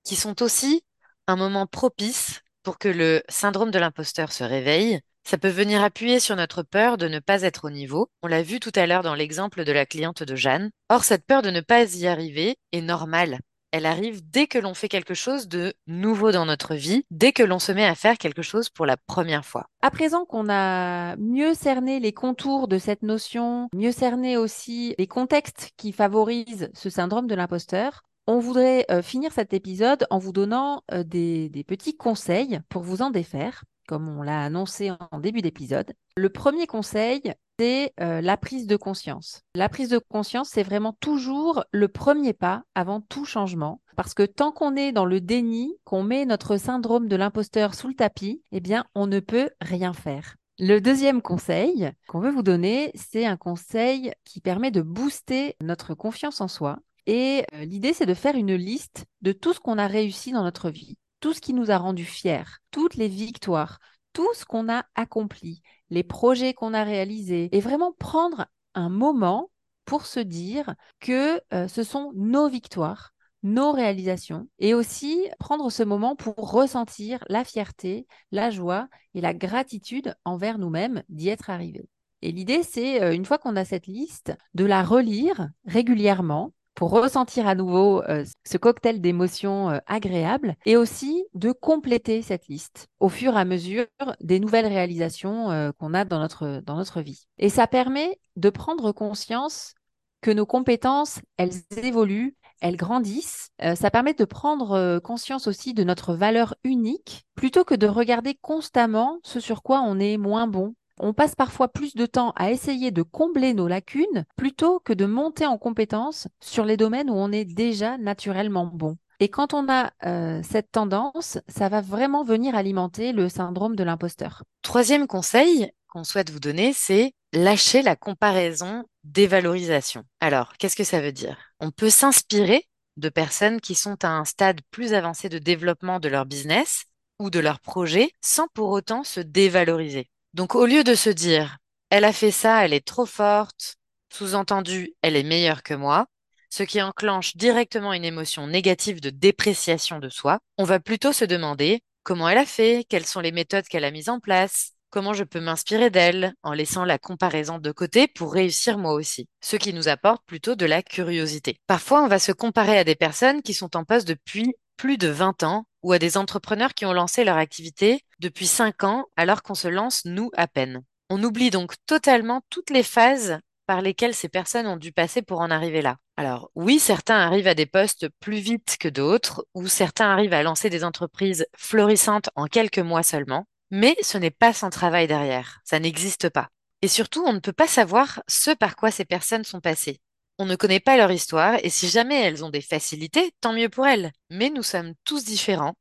qui 0.04 0.16
sont 0.16 0.42
aussi 0.42 0.84
un 1.28 1.36
moment 1.36 1.68
propice 1.68 2.42
pour 2.64 2.78
que 2.78 2.90
le 2.90 3.24
syndrome 3.30 3.72
de 3.72 3.80
l'imposteur 3.80 4.32
se 4.32 4.44
réveille. 4.44 5.00
Ça 5.24 5.38
peut 5.38 5.50
venir 5.50 5.84
appuyer 5.84 6.20
sur 6.20 6.36
notre 6.36 6.64
peur 6.64 6.98
de 6.98 7.08
ne 7.08 7.20
pas 7.20 7.44
être 7.44 7.66
au 7.66 7.70
niveau. 7.70 8.10
On 8.24 8.28
l'a 8.28 8.42
vu 8.42 8.60
tout 8.60 8.72
à 8.76 8.88
l'heure 8.88 9.04
dans 9.04 9.16
l'exemple 9.16 9.64
de 9.64 9.72
la 9.72 9.86
cliente 9.86 10.24
de 10.24 10.36
Jeanne. 10.36 10.72
Or, 10.90 11.04
cette 11.04 11.26
peur 11.26 11.42
de 11.42 11.52
ne 11.52 11.62
pas 11.62 11.84
y 11.96 12.08
arriver 12.08 12.58
est 12.72 12.82
normale 12.82 13.40
elle 13.72 13.86
arrive 13.86 14.22
dès 14.30 14.48
que 14.48 14.58
l'on 14.58 14.74
fait 14.74 14.90
quelque 14.90 15.14
chose 15.14 15.48
de 15.48 15.74
nouveau 15.88 16.32
dans 16.32 16.46
notre 16.46 16.76
vie, 16.76 17.04
dès 17.12 17.32
que 17.32 17.44
l'on 17.44 17.60
se 17.60 17.72
met 17.72 17.86
à 17.86 17.96
faire 17.96 18.18
quelque 18.18 18.42
chose 18.42 18.70
pour 18.70 18.86
la 18.86 18.98
première 18.98 19.46
fois. 19.46 19.68
À 19.82 19.92
présent 19.92 20.26
qu'on 20.26 20.50
a 20.50 21.16
mieux 21.18 21.54
cerné 21.54 22.00
les 22.00 22.14
contours 22.14 22.68
de 22.68 22.78
cette 22.78 23.04
notion, 23.04 23.70
mieux 23.74 23.92
cerné 23.92 24.38
aussi 24.38 24.96
les 24.98 25.08
contextes 25.08 25.72
qui 25.78 25.92
favorisent 25.92 26.70
ce 26.74 26.90
syndrome 26.90 27.28
de 27.28 27.36
l'imposteur, 27.36 28.04
on 28.28 28.40
voudrait 28.40 28.86
euh, 28.92 29.02
finir 29.02 29.32
cet 29.32 29.54
épisode 29.54 30.06
en 30.12 30.20
vous 30.20 30.32
donnant 30.32 30.84
euh, 30.92 31.04
des, 31.04 31.50
petits 31.68 31.98
conseils 31.98 32.60
pour 32.70 32.84
vous 32.84 33.02
en 33.02 33.10
défaire, 33.10 33.64
comme 33.88 34.08
on 34.08 34.22
l'a 34.22 34.44
annoncé 34.44 34.92
en 35.12 35.20
début 35.20 35.42
d'épisode. 35.42 35.94
Le 36.16 36.30
premier 36.30 36.68
conseil, 36.68 37.34
c'est 37.60 37.94
euh, 38.00 38.22
la 38.22 38.38
prise 38.38 38.68
de 38.68 38.78
conscience. 38.78 39.42
La 39.54 39.68
prise 39.68 39.90
de 39.90 39.98
conscience, 39.98 40.50
c'est 40.50 40.64
vraiment 40.64 40.94
toujours 41.02 41.66
le 41.72 41.90
premier 41.90 42.32
pas 42.32 42.64
avant 42.74 43.02
tout 43.02 43.26
changement. 43.26 43.82
Parce 43.98 44.14
que 44.14 44.24
tant 44.24 44.54
qu'on 44.54 44.78
est 44.78 44.94
dans 44.94 45.04
le 45.04 45.20
déni, 45.20 45.76
qu'on 45.84 46.02
met 46.02 46.26
notre 46.26 46.56
syndrome 46.56 47.10
de 47.10 47.18
l'imposteur 47.18 47.76
sous 47.76 47.90
le 47.90 47.96
tapis, 47.96 48.42
eh 48.54 48.62
bien, 48.62 48.86
on 48.96 49.08
ne 49.08 49.20
peut 49.20 49.50
rien 49.60 49.92
faire. 49.92 50.38
Le 50.58 50.80
deuxième 50.80 51.22
conseil 51.22 51.92
qu'on 52.08 52.22
veut 52.22 52.32
vous 52.32 52.44
donner, 52.44 52.92
c'est 52.96 53.26
un 53.26 53.38
conseil 53.38 54.14
qui 54.24 54.40
permet 54.40 54.72
de 54.72 54.82
booster 54.82 55.58
notre 55.62 55.94
confiance 55.96 56.40
en 56.40 56.48
soi. 56.48 56.80
Et 57.08 57.44
euh, 57.56 57.66
l'idée, 57.66 57.92
c'est 57.92 58.06
de 58.06 58.14
faire 58.14 58.36
une 58.36 58.56
liste 58.56 59.04
de 59.22 59.34
tout 59.34 59.54
ce 59.54 59.60
qu'on 59.60 59.78
a 59.78 59.88
réussi 59.88 60.32
dans 60.32 60.44
notre 60.44 60.70
vie. 60.70 60.96
tout 61.20 61.34
ce 61.34 61.42
qui 61.42 61.54
nous 61.54 61.70
a 61.70 61.78
rendus 61.78 62.06
fiers, 62.06 62.46
toutes 62.72 62.96
les 62.96 63.10
victoires, 63.10 63.80
tout 64.14 64.34
ce 64.34 64.46
qu'on 64.46 64.70
a 64.70 64.86
accompli, 64.96 65.62
les 65.90 66.04
projets 66.04 66.54
qu'on 66.54 66.74
a 66.74 66.84
réalisés, 66.84 67.50
et 67.52 67.60
vraiment 67.60 67.94
prendre 67.94 68.48
un 68.76 68.90
moment 68.90 69.50
pour 69.86 70.06
se 70.06 70.20
dire 70.20 70.76
que 71.00 71.42
euh, 71.54 71.68
ce 71.68 71.84
sont 71.84 72.12
nos 72.16 72.48
victoires, 72.48 73.14
nos 73.42 73.72
réalisations, 73.72 74.48
et 74.60 74.74
aussi 74.74 75.28
prendre 75.40 75.70
ce 75.72 75.84
moment 75.84 76.16
pour 76.16 76.36
ressentir 76.36 77.24
la 77.28 77.44
fierté, 77.44 78.06
la 78.32 78.52
joie 78.52 78.88
et 79.16 79.22
la 79.22 79.34
gratitude 79.34 80.16
envers 80.26 80.60
nous-mêmes 80.60 81.04
d'y 81.10 81.30
être 81.30 81.50
arrivés. 81.50 81.90
Et 82.22 82.32
l'idée, 82.32 82.64
c'est, 82.64 83.02
euh, 83.02 83.14
une 83.14 83.26
fois 83.26 83.38
qu'on 83.38 83.56
a 83.56 83.66
cette 83.66 83.88
liste, 83.88 84.34
de 84.54 84.66
la 84.66 84.84
relire 84.84 85.50
régulièrement 85.66 86.54
pour 86.80 86.92
ressentir 86.92 87.46
à 87.46 87.56
nouveau 87.56 88.02
euh, 88.04 88.24
ce 88.46 88.58
cocktail 88.58 89.02
d'émotions 89.02 89.70
euh, 89.70 89.80
agréables 89.86 90.56
et 90.66 90.78
aussi 90.78 91.26
de 91.34 91.52
compléter 91.52 92.22
cette 92.22 92.48
liste 92.48 92.88
au 93.02 93.10
fur 93.10 93.36
et 93.36 93.42
à 93.42 93.44
mesure 93.44 93.86
des 94.22 94.40
nouvelles 94.40 94.66
réalisations 94.66 95.52
euh, 95.52 95.72
qu'on 95.78 95.94
a 95.94 96.06
dans 96.06 96.20
notre, 96.20 96.62
dans 96.66 96.78
notre 96.78 97.02
vie. 97.02 97.28
Et 97.38 97.50
ça 97.50 97.68
permet 97.68 98.18
de 98.38 98.50
prendre 98.50 98.94
conscience 98.94 99.74
que 100.22 100.32
nos 100.32 100.46
compétences, 100.46 101.20
elles 101.36 101.52
évoluent, 101.84 102.38
elles 102.62 102.78
grandissent. 102.78 103.50
ça 103.76 103.90
permet 103.90 104.14
de 104.14 104.26
prendre 104.26 105.00
conscience 105.00 105.48
aussi 105.48 105.74
de 105.74 105.86
notre 105.86 106.14
valeur 106.14 106.56
unique 106.66 107.26
plutôt 107.36 107.64
que 107.64 107.76
de 107.76 107.88
regarder 107.88 108.36
constamment 108.42 109.20
ce 109.24 109.40
sur 109.40 109.64
quoi 109.64 109.82
on 109.82 109.98
est 109.98 110.18
moins 110.18 110.48
bon 110.48 110.76
on 111.00 111.14
passe 111.14 111.36
parfois 111.36 111.68
plus 111.68 111.96
de 111.96 112.06
temps 112.06 112.34
à 112.36 112.52
essayer 112.52 112.92
de 112.92 113.02
combler 113.02 113.54
nos 113.54 113.68
lacunes 113.68 114.26
plutôt 114.36 114.80
que 114.80 114.94
de 114.94 115.06
monter 115.06 115.46
en 115.46 115.58
compétence 115.58 116.28
sur 116.42 116.66
les 116.66 116.78
domaines 116.78 117.10
où 117.10 117.16
on 117.16 117.32
est 117.32 117.46
déjà 117.46 117.98
naturellement 117.98 118.66
bon. 118.66 118.98
Et 119.22 119.30
quand 119.30 119.54
on 119.54 119.68
a 119.70 119.92
euh, 120.06 120.42
cette 120.50 120.72
tendance, 120.72 121.40
ça 121.48 121.68
va 121.68 121.82
vraiment 121.82 122.24
venir 122.24 122.56
alimenter 122.56 123.12
le 123.12 123.28
syndrome 123.28 123.76
de 123.76 123.84
l'imposteur. 123.84 124.44
Troisième 124.62 125.08
conseil 125.08 125.72
qu'on 125.90 126.06
souhaite 126.06 126.30
vous 126.30 126.40
donner, 126.40 126.72
c'est 126.74 127.14
lâcher 127.34 127.82
la 127.82 127.96
comparaison 127.96 128.86
dévalorisation. 129.04 130.04
Alors, 130.22 130.54
qu'est-ce 130.58 130.76
que 130.76 130.84
ça 130.84 131.02
veut 131.02 131.12
dire? 131.12 131.38
On 131.60 131.72
peut 131.72 131.90
s'inspirer 131.90 132.64
de 132.98 133.10
personnes 133.10 133.60
qui 133.60 133.76
sont 133.76 134.04
à 134.06 134.10
un 134.10 134.26
stade 134.26 134.62
plus 134.72 134.94
avancé 134.94 135.30
de 135.30 135.40
développement 135.40 136.00
de 136.00 136.10
leur 136.10 136.26
business 136.26 136.84
ou 137.18 137.30
de 137.30 137.40
leur 137.40 137.60
projet 137.60 138.12
sans 138.22 138.48
pour 138.54 138.70
autant 138.70 139.04
se 139.04 139.20
dévaloriser. 139.20 140.10
Donc 140.34 140.56
au 140.56 140.66
lieu 140.66 140.84
de 140.84 140.96
se 140.96 141.10
dire 141.10 141.58
elle 141.90 142.06
a 142.06 142.14
fait 142.14 142.32
ça, 142.32 142.64
elle 142.64 142.74
est 142.74 142.86
trop 142.86 143.08
forte, 143.08 143.76
sous-entendu 144.14 144.94
elle 145.02 145.16
est 145.16 145.24
meilleure 145.24 145.64
que 145.64 145.74
moi, 145.74 146.06
ce 146.50 146.64
qui 146.64 146.82
enclenche 146.82 147.36
directement 147.36 147.94
une 147.94 148.06
émotion 148.06 148.48
négative 148.48 149.02
de 149.02 149.10
dépréciation 149.10 150.00
de 150.00 150.10
soi, 150.10 150.40
on 150.58 150.64
va 150.64 150.80
plutôt 150.80 151.14
se 151.14 151.26
demander 151.26 151.82
comment 152.04 152.30
elle 152.30 152.38
a 152.38 152.46
fait, 152.46 152.86
quelles 152.90 153.06
sont 153.06 153.22
les 153.22 153.32
méthodes 153.32 153.68
qu'elle 153.68 153.86
a 153.86 153.92
mises 153.92 154.10
en 154.10 154.20
place, 154.20 154.74
comment 154.90 155.14
je 155.14 155.24
peux 155.24 155.40
m'inspirer 155.40 155.90
d'elle 155.90 156.34
en 156.44 156.54
laissant 156.54 156.86
la 156.86 156.98
comparaison 156.98 157.60
de 157.60 157.72
côté 157.72 158.08
pour 158.08 158.34
réussir 158.34 158.78
moi 158.78 158.94
aussi, 158.94 159.28
ce 159.42 159.56
qui 159.56 159.74
nous 159.74 159.88
apporte 159.88 160.24
plutôt 160.26 160.56
de 160.56 160.66
la 160.66 160.82
curiosité. 160.82 161.58
Parfois, 161.68 162.04
on 162.04 162.08
va 162.08 162.20
se 162.20 162.32
comparer 162.32 162.78
à 162.78 162.84
des 162.84 162.96
personnes 162.96 163.42
qui 163.42 163.54
sont 163.54 163.76
en 163.76 163.84
poste 163.84 164.08
depuis 164.08 164.54
plus 164.78 164.98
de 164.98 165.08
20 165.08 165.44
ans 165.44 165.66
ou 165.84 165.92
à 165.92 166.00
des 166.00 166.18
entrepreneurs 166.18 166.74
qui 166.74 166.86
ont 166.86 166.94
lancé 166.94 167.24
leur 167.24 167.38
activité 167.38 168.02
depuis 168.20 168.48
5 168.48 168.84
ans 168.84 169.06
alors 169.16 169.44
qu'on 169.44 169.56
se 169.56 169.68
lance, 169.68 170.06
nous, 170.06 170.32
à 170.36 170.48
peine. 170.48 170.84
On 171.10 171.24
oublie 171.24 171.50
donc 171.50 171.74
totalement 171.86 172.42
toutes 172.50 172.70
les 172.70 172.84
phases 172.84 173.40
par 173.66 173.82
lesquelles 173.82 174.16
ces 174.16 174.30
personnes 174.30 174.68
ont 174.68 174.78
dû 174.78 174.92
passer 174.92 175.22
pour 175.22 175.42
en 175.42 175.52
arriver 175.52 175.82
là. 175.82 175.98
Alors 176.18 176.50
oui, 176.56 176.80
certains 176.80 177.18
arrivent 177.18 177.48
à 177.48 177.54
des 177.54 177.66
postes 177.66 178.08
plus 178.20 178.40
vite 178.40 178.78
que 178.80 178.90
d'autres, 178.90 179.46
ou 179.54 179.68
certains 179.68 180.10
arrivent 180.10 180.34
à 180.34 180.44
lancer 180.44 180.70
des 180.70 180.84
entreprises 180.84 181.46
florissantes 181.56 182.30
en 182.36 182.48
quelques 182.48 182.80
mois 182.80 183.04
seulement, 183.04 183.46
mais 183.72 183.96
ce 184.02 184.18
n'est 184.18 184.32
pas 184.32 184.54
sans 184.54 184.70
travail 184.70 185.08
derrière, 185.08 185.62
ça 185.64 185.80
n'existe 185.80 186.30
pas. 186.30 186.50
Et 186.82 186.88
surtout, 186.88 187.24
on 187.26 187.34
ne 187.34 187.40
peut 187.40 187.54
pas 187.54 187.68
savoir 187.68 188.24
ce 188.28 188.52
par 188.52 188.76
quoi 188.76 188.90
ces 188.90 189.06
personnes 189.06 189.44
sont 189.44 189.62
passées. 189.62 190.00
On 190.40 190.46
ne 190.46 190.56
connaît 190.56 190.80
pas 190.80 190.98
leur 190.98 191.12
histoire 191.12 191.58
et 191.64 191.70
si 191.70 191.90
jamais 191.90 192.22
elles 192.22 192.44
ont 192.46 192.50
des 192.50 192.62
facilités, 192.62 193.34
tant 193.42 193.54
mieux 193.54 193.70
pour 193.70 193.86
elles. 193.86 194.12
Mais 194.30 194.50
nous 194.50 194.64
sommes 194.64 194.94
tous 195.04 195.26
différents 195.26 195.76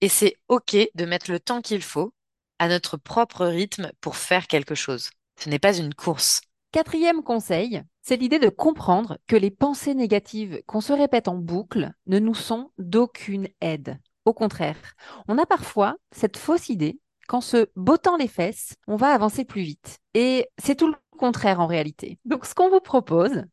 et 0.00 0.08
c'est 0.08 0.36
OK 0.48 0.76
de 0.94 1.04
mettre 1.04 1.30
le 1.30 1.40
temps 1.40 1.60
qu'il 1.60 1.82
faut 1.82 2.12
à 2.58 2.68
notre 2.68 2.96
propre 2.96 3.46
rythme 3.46 3.90
pour 4.00 4.16
faire 4.16 4.46
quelque 4.46 4.74
chose. 4.74 5.10
Ce 5.38 5.48
n'est 5.48 5.58
pas 5.58 5.76
une 5.76 5.94
course. 5.94 6.40
Quatrième 6.72 7.22
conseil, 7.22 7.82
c'est 8.02 8.16
l'idée 8.16 8.38
de 8.38 8.48
comprendre 8.48 9.18
que 9.26 9.36
les 9.36 9.50
pensées 9.50 9.94
négatives 9.94 10.62
qu'on 10.66 10.80
se 10.80 10.92
répète 10.92 11.28
en 11.28 11.36
boucle 11.36 11.92
ne 12.06 12.18
nous 12.18 12.34
sont 12.34 12.70
d'aucune 12.78 13.48
aide. 13.60 13.98
Au 14.24 14.34
contraire, 14.34 14.94
on 15.28 15.38
a 15.38 15.46
parfois 15.46 15.96
cette 16.12 16.36
fausse 16.36 16.68
idée 16.68 17.00
qu'en 17.26 17.40
se 17.40 17.68
bottant 17.76 18.16
les 18.16 18.28
fesses, 18.28 18.74
on 18.86 18.96
va 18.96 19.14
avancer 19.14 19.44
plus 19.44 19.62
vite. 19.62 19.98
Et 20.14 20.48
c'est 20.58 20.76
tout 20.76 20.88
le 20.88 20.96
contraire 21.16 21.60
en 21.60 21.66
réalité. 21.66 22.18
Donc 22.24 22.44
ce 22.44 22.54
qu'on 22.54 22.70
vous 22.70 22.80
propose, 22.80 23.44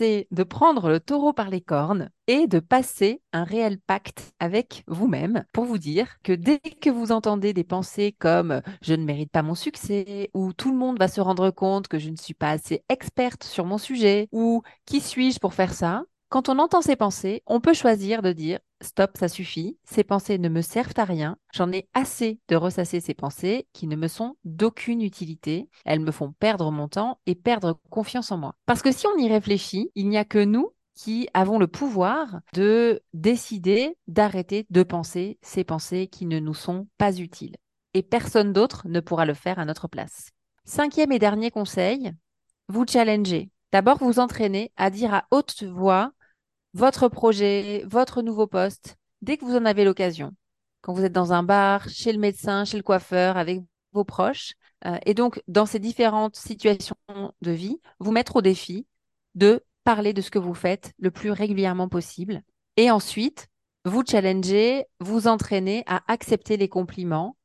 c'est 0.00 0.28
de 0.30 0.44
prendre 0.44 0.88
le 0.88 0.98
taureau 0.98 1.34
par 1.34 1.50
les 1.50 1.60
cornes 1.60 2.08
et 2.26 2.46
de 2.46 2.58
passer 2.58 3.20
un 3.34 3.44
réel 3.44 3.78
pacte 3.78 4.32
avec 4.40 4.82
vous-même 4.86 5.44
pour 5.52 5.66
vous 5.66 5.76
dire 5.76 6.22
que 6.22 6.32
dès 6.32 6.58
que 6.58 6.88
vous 6.88 7.12
entendez 7.12 7.52
des 7.52 7.64
pensées 7.64 8.16
comme 8.18 8.62
je 8.80 8.94
ne 8.94 9.04
mérite 9.04 9.30
pas 9.30 9.42
mon 9.42 9.54
succès 9.54 10.30
ou 10.32 10.54
tout 10.54 10.72
le 10.72 10.78
monde 10.78 10.98
va 10.98 11.06
se 11.06 11.20
rendre 11.20 11.50
compte 11.50 11.86
que 11.86 11.98
je 11.98 12.08
ne 12.08 12.16
suis 12.16 12.32
pas 12.32 12.52
assez 12.52 12.82
experte 12.88 13.44
sur 13.44 13.66
mon 13.66 13.76
sujet 13.76 14.30
ou 14.32 14.62
qui 14.86 15.00
suis-je 15.02 15.38
pour 15.38 15.52
faire 15.52 15.74
ça, 15.74 16.04
quand 16.30 16.48
on 16.48 16.60
entend 16.60 16.80
ces 16.80 16.94
pensées, 16.94 17.42
on 17.46 17.60
peut 17.60 17.74
choisir 17.74 18.22
de 18.22 18.32
dire 18.32 18.60
stop, 18.82 19.18
ça 19.18 19.26
suffit, 19.26 19.78
ces 19.84 20.04
pensées 20.04 20.38
ne 20.38 20.48
me 20.48 20.62
servent 20.62 20.94
à 20.96 21.04
rien, 21.04 21.36
j'en 21.52 21.72
ai 21.72 21.88
assez 21.92 22.38
de 22.48 22.54
ressasser 22.54 23.00
ces 23.00 23.14
pensées 23.14 23.66
qui 23.72 23.88
ne 23.88 23.96
me 23.96 24.06
sont 24.06 24.36
d'aucune 24.44 25.02
utilité, 25.02 25.68
elles 25.84 25.98
me 25.98 26.12
font 26.12 26.32
perdre 26.32 26.70
mon 26.70 26.86
temps 26.86 27.18
et 27.26 27.34
perdre 27.34 27.80
confiance 27.90 28.30
en 28.30 28.38
moi. 28.38 28.54
Parce 28.64 28.80
que 28.80 28.92
si 28.92 29.08
on 29.08 29.18
y 29.18 29.28
réfléchit, 29.28 29.90
il 29.96 30.08
n'y 30.08 30.16
a 30.16 30.24
que 30.24 30.38
nous 30.38 30.72
qui 30.94 31.28
avons 31.34 31.58
le 31.58 31.66
pouvoir 31.66 32.40
de 32.52 33.02
décider 33.12 33.96
d'arrêter 34.06 34.66
de 34.70 34.84
penser 34.84 35.38
ces 35.42 35.64
pensées 35.64 36.06
qui 36.06 36.26
ne 36.26 36.38
nous 36.38 36.54
sont 36.54 36.86
pas 36.96 37.18
utiles. 37.18 37.56
Et 37.92 38.02
personne 38.02 38.52
d'autre 38.52 38.82
ne 38.86 39.00
pourra 39.00 39.26
le 39.26 39.34
faire 39.34 39.58
à 39.58 39.64
notre 39.64 39.88
place. 39.88 40.30
Cinquième 40.64 41.10
et 41.10 41.18
dernier 41.18 41.50
conseil, 41.50 42.12
vous 42.68 42.86
challengez. 42.86 43.50
D'abord, 43.72 43.98
vous 43.98 44.20
entraînez 44.20 44.72
à 44.76 44.90
dire 44.90 45.12
à 45.12 45.26
haute 45.32 45.64
voix 45.64 46.12
votre 46.74 47.08
projet, 47.08 47.84
votre 47.86 48.22
nouveau 48.22 48.46
poste, 48.46 48.96
dès 49.22 49.36
que 49.36 49.44
vous 49.44 49.56
en 49.56 49.64
avez 49.64 49.84
l'occasion. 49.84 50.32
Quand 50.82 50.92
vous 50.92 51.04
êtes 51.04 51.12
dans 51.12 51.32
un 51.32 51.42
bar, 51.42 51.88
chez 51.88 52.12
le 52.12 52.18
médecin, 52.18 52.64
chez 52.64 52.76
le 52.76 52.82
coiffeur, 52.82 53.36
avec 53.36 53.62
vos 53.92 54.04
proches. 54.04 54.54
Euh, 54.86 54.98
et 55.04 55.14
donc, 55.14 55.42
dans 55.48 55.66
ces 55.66 55.78
différentes 55.78 56.36
situations 56.36 56.96
de 57.42 57.50
vie, 57.50 57.80
vous 57.98 58.12
mettre 58.12 58.36
au 58.36 58.42
défi 58.42 58.86
de 59.34 59.64
parler 59.84 60.12
de 60.12 60.22
ce 60.22 60.30
que 60.30 60.38
vous 60.38 60.54
faites 60.54 60.92
le 60.98 61.10
plus 61.10 61.30
régulièrement 61.30 61.88
possible. 61.88 62.42
Et 62.76 62.90
ensuite, 62.90 63.48
vous 63.84 64.02
challenger, 64.08 64.84
vous 65.00 65.26
entraîner 65.26 65.84
à 65.86 66.02
accepter 66.06 66.56
les 66.56 66.68
compliments, 66.68 67.36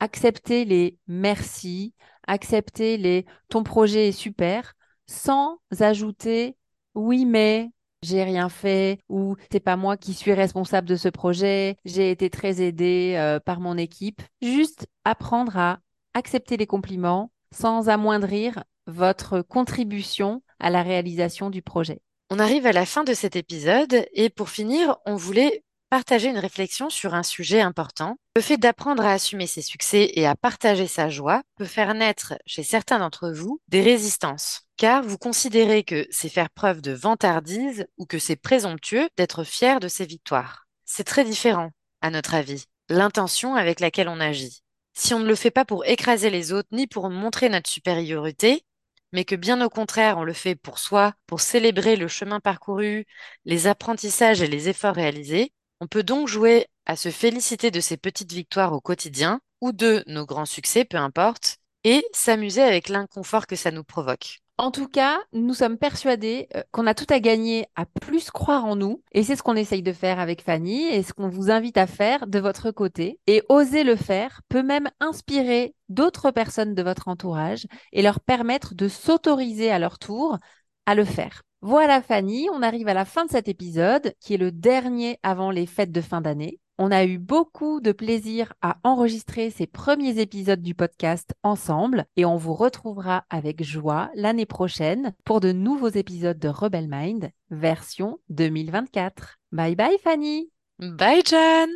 accepter 0.00 0.64
les 0.64 0.98
merci, 1.06 1.94
accepter 2.26 2.96
les 2.96 3.26
ton 3.48 3.62
projet 3.62 4.08
est 4.08 4.12
super, 4.12 4.74
sans 5.06 5.58
ajouter 5.80 6.56
oui 6.94 7.24
mais 7.24 7.70
j'ai 8.02 8.22
rien 8.22 8.48
fait 8.48 8.98
ou 9.08 9.36
c'est 9.50 9.60
pas 9.60 9.76
moi 9.76 9.96
qui 9.96 10.14
suis 10.14 10.32
responsable 10.32 10.88
de 10.88 10.96
ce 10.96 11.08
projet, 11.08 11.76
j'ai 11.84 12.10
été 12.10 12.30
très 12.30 12.60
aidé 12.60 13.14
euh, 13.16 13.40
par 13.40 13.60
mon 13.60 13.76
équipe. 13.76 14.22
Juste 14.42 14.86
apprendre 15.04 15.56
à 15.56 15.80
accepter 16.14 16.56
les 16.56 16.66
compliments 16.66 17.30
sans 17.54 17.88
amoindrir 17.88 18.64
votre 18.86 19.42
contribution 19.42 20.42
à 20.58 20.70
la 20.70 20.82
réalisation 20.82 21.50
du 21.50 21.62
projet. 21.62 22.00
On 22.30 22.38
arrive 22.38 22.66
à 22.66 22.72
la 22.72 22.84
fin 22.84 23.04
de 23.04 23.14
cet 23.14 23.36
épisode 23.36 24.06
et 24.12 24.28
pour 24.28 24.50
finir, 24.50 24.98
on 25.06 25.16
voulait 25.16 25.62
partager 25.90 26.28
une 26.28 26.38
réflexion 26.38 26.90
sur 26.90 27.14
un 27.14 27.22
sujet 27.22 27.60
important. 27.60 28.18
Le 28.36 28.42
fait 28.42 28.56
d'apprendre 28.56 29.04
à 29.04 29.12
assumer 29.12 29.46
ses 29.46 29.62
succès 29.62 30.10
et 30.14 30.26
à 30.26 30.34
partager 30.34 30.86
sa 30.86 31.08
joie 31.08 31.42
peut 31.56 31.64
faire 31.64 31.94
naître 31.94 32.34
chez 32.46 32.62
certains 32.62 32.98
d'entre 32.98 33.30
vous 33.30 33.60
des 33.68 33.82
résistances, 33.82 34.62
car 34.76 35.02
vous 35.02 35.18
considérez 35.18 35.84
que 35.84 36.06
c'est 36.10 36.28
faire 36.28 36.50
preuve 36.50 36.82
de 36.82 36.92
vantardise 36.92 37.86
ou 37.96 38.06
que 38.06 38.18
c'est 38.18 38.36
présomptueux 38.36 39.08
d'être 39.16 39.44
fier 39.44 39.80
de 39.80 39.88
ses 39.88 40.06
victoires. 40.06 40.66
C'est 40.84 41.04
très 41.04 41.24
différent, 41.24 41.70
à 42.00 42.10
notre 42.10 42.34
avis, 42.34 42.64
l'intention 42.88 43.54
avec 43.54 43.80
laquelle 43.80 44.08
on 44.08 44.20
agit. 44.20 44.62
Si 44.94 45.14
on 45.14 45.20
ne 45.20 45.28
le 45.28 45.34
fait 45.34 45.50
pas 45.50 45.64
pour 45.64 45.86
écraser 45.86 46.30
les 46.30 46.52
autres 46.52 46.68
ni 46.72 46.86
pour 46.86 47.08
montrer 47.10 47.48
notre 47.48 47.70
supériorité, 47.70 48.64
mais 49.12 49.24
que 49.24 49.36
bien 49.36 49.64
au 49.64 49.70
contraire, 49.70 50.18
on 50.18 50.24
le 50.24 50.32
fait 50.32 50.54
pour 50.54 50.78
soi, 50.78 51.14
pour 51.26 51.40
célébrer 51.40 51.96
le 51.96 52.08
chemin 52.08 52.40
parcouru, 52.40 53.06
les 53.44 53.66
apprentissages 53.66 54.42
et 54.42 54.46
les 54.46 54.68
efforts 54.68 54.94
réalisés, 54.94 55.52
on 55.80 55.86
peut 55.86 56.02
donc 56.02 56.28
jouer 56.28 56.66
à 56.86 56.96
se 56.96 57.10
féliciter 57.10 57.70
de 57.70 57.80
ces 57.80 57.96
petites 57.96 58.32
victoires 58.32 58.72
au 58.72 58.80
quotidien 58.80 59.40
ou 59.60 59.72
de 59.72 60.02
nos 60.06 60.26
grands 60.26 60.46
succès, 60.46 60.84
peu 60.84 60.96
importe, 60.96 61.58
et 61.84 62.04
s'amuser 62.12 62.62
avec 62.62 62.88
l'inconfort 62.88 63.46
que 63.46 63.56
ça 63.56 63.70
nous 63.70 63.84
provoque. 63.84 64.40
En 64.60 64.72
tout 64.72 64.88
cas, 64.88 65.20
nous 65.32 65.54
sommes 65.54 65.78
persuadés 65.78 66.48
euh, 66.56 66.62
qu'on 66.72 66.88
a 66.88 66.94
tout 66.94 67.06
à 67.10 67.20
gagner 67.20 67.66
à 67.76 67.86
plus 67.86 68.28
croire 68.32 68.64
en 68.64 68.74
nous. 68.74 69.04
Et 69.12 69.22
c'est 69.22 69.36
ce 69.36 69.42
qu'on 69.44 69.54
essaye 69.54 69.84
de 69.84 69.92
faire 69.92 70.18
avec 70.18 70.42
Fanny 70.42 70.82
et 70.88 71.04
ce 71.04 71.12
qu'on 71.12 71.28
vous 71.28 71.48
invite 71.48 71.78
à 71.78 71.86
faire 71.86 72.26
de 72.26 72.40
votre 72.40 72.72
côté. 72.72 73.20
Et 73.28 73.44
oser 73.48 73.84
le 73.84 73.94
faire 73.94 74.40
peut 74.48 74.64
même 74.64 74.90
inspirer 74.98 75.76
d'autres 75.88 76.32
personnes 76.32 76.74
de 76.74 76.82
votre 76.82 77.06
entourage 77.06 77.68
et 77.92 78.02
leur 78.02 78.18
permettre 78.18 78.74
de 78.74 78.88
s'autoriser 78.88 79.70
à 79.70 79.78
leur 79.78 80.00
tour 80.00 80.38
à 80.86 80.96
le 80.96 81.04
faire. 81.04 81.42
Voilà 81.60 82.00
Fanny, 82.02 82.48
on 82.52 82.62
arrive 82.62 82.88
à 82.88 82.94
la 82.94 83.04
fin 83.04 83.24
de 83.24 83.30
cet 83.30 83.48
épisode 83.48 84.14
qui 84.20 84.34
est 84.34 84.38
le 84.38 84.52
dernier 84.52 85.18
avant 85.22 85.50
les 85.50 85.66
fêtes 85.66 85.90
de 85.90 86.00
fin 86.00 86.20
d'année. 86.20 86.60
On 86.78 86.92
a 86.92 87.04
eu 87.04 87.18
beaucoup 87.18 87.80
de 87.80 87.90
plaisir 87.90 88.52
à 88.62 88.78
enregistrer 88.84 89.50
ces 89.50 89.66
premiers 89.66 90.20
épisodes 90.20 90.62
du 90.62 90.76
podcast 90.76 91.34
ensemble 91.42 92.04
et 92.16 92.24
on 92.24 92.36
vous 92.36 92.54
retrouvera 92.54 93.24
avec 93.30 93.64
joie 93.64 94.10
l'année 94.14 94.46
prochaine 94.46 95.12
pour 95.24 95.40
de 95.40 95.50
nouveaux 95.50 95.88
épisodes 95.88 96.38
de 96.38 96.48
Rebel 96.48 96.86
Mind 96.88 97.30
version 97.50 98.20
2024. 98.28 99.38
Bye 99.50 99.74
bye 99.74 99.98
Fanny 99.98 100.52
Bye 100.78 101.22
John 101.24 101.68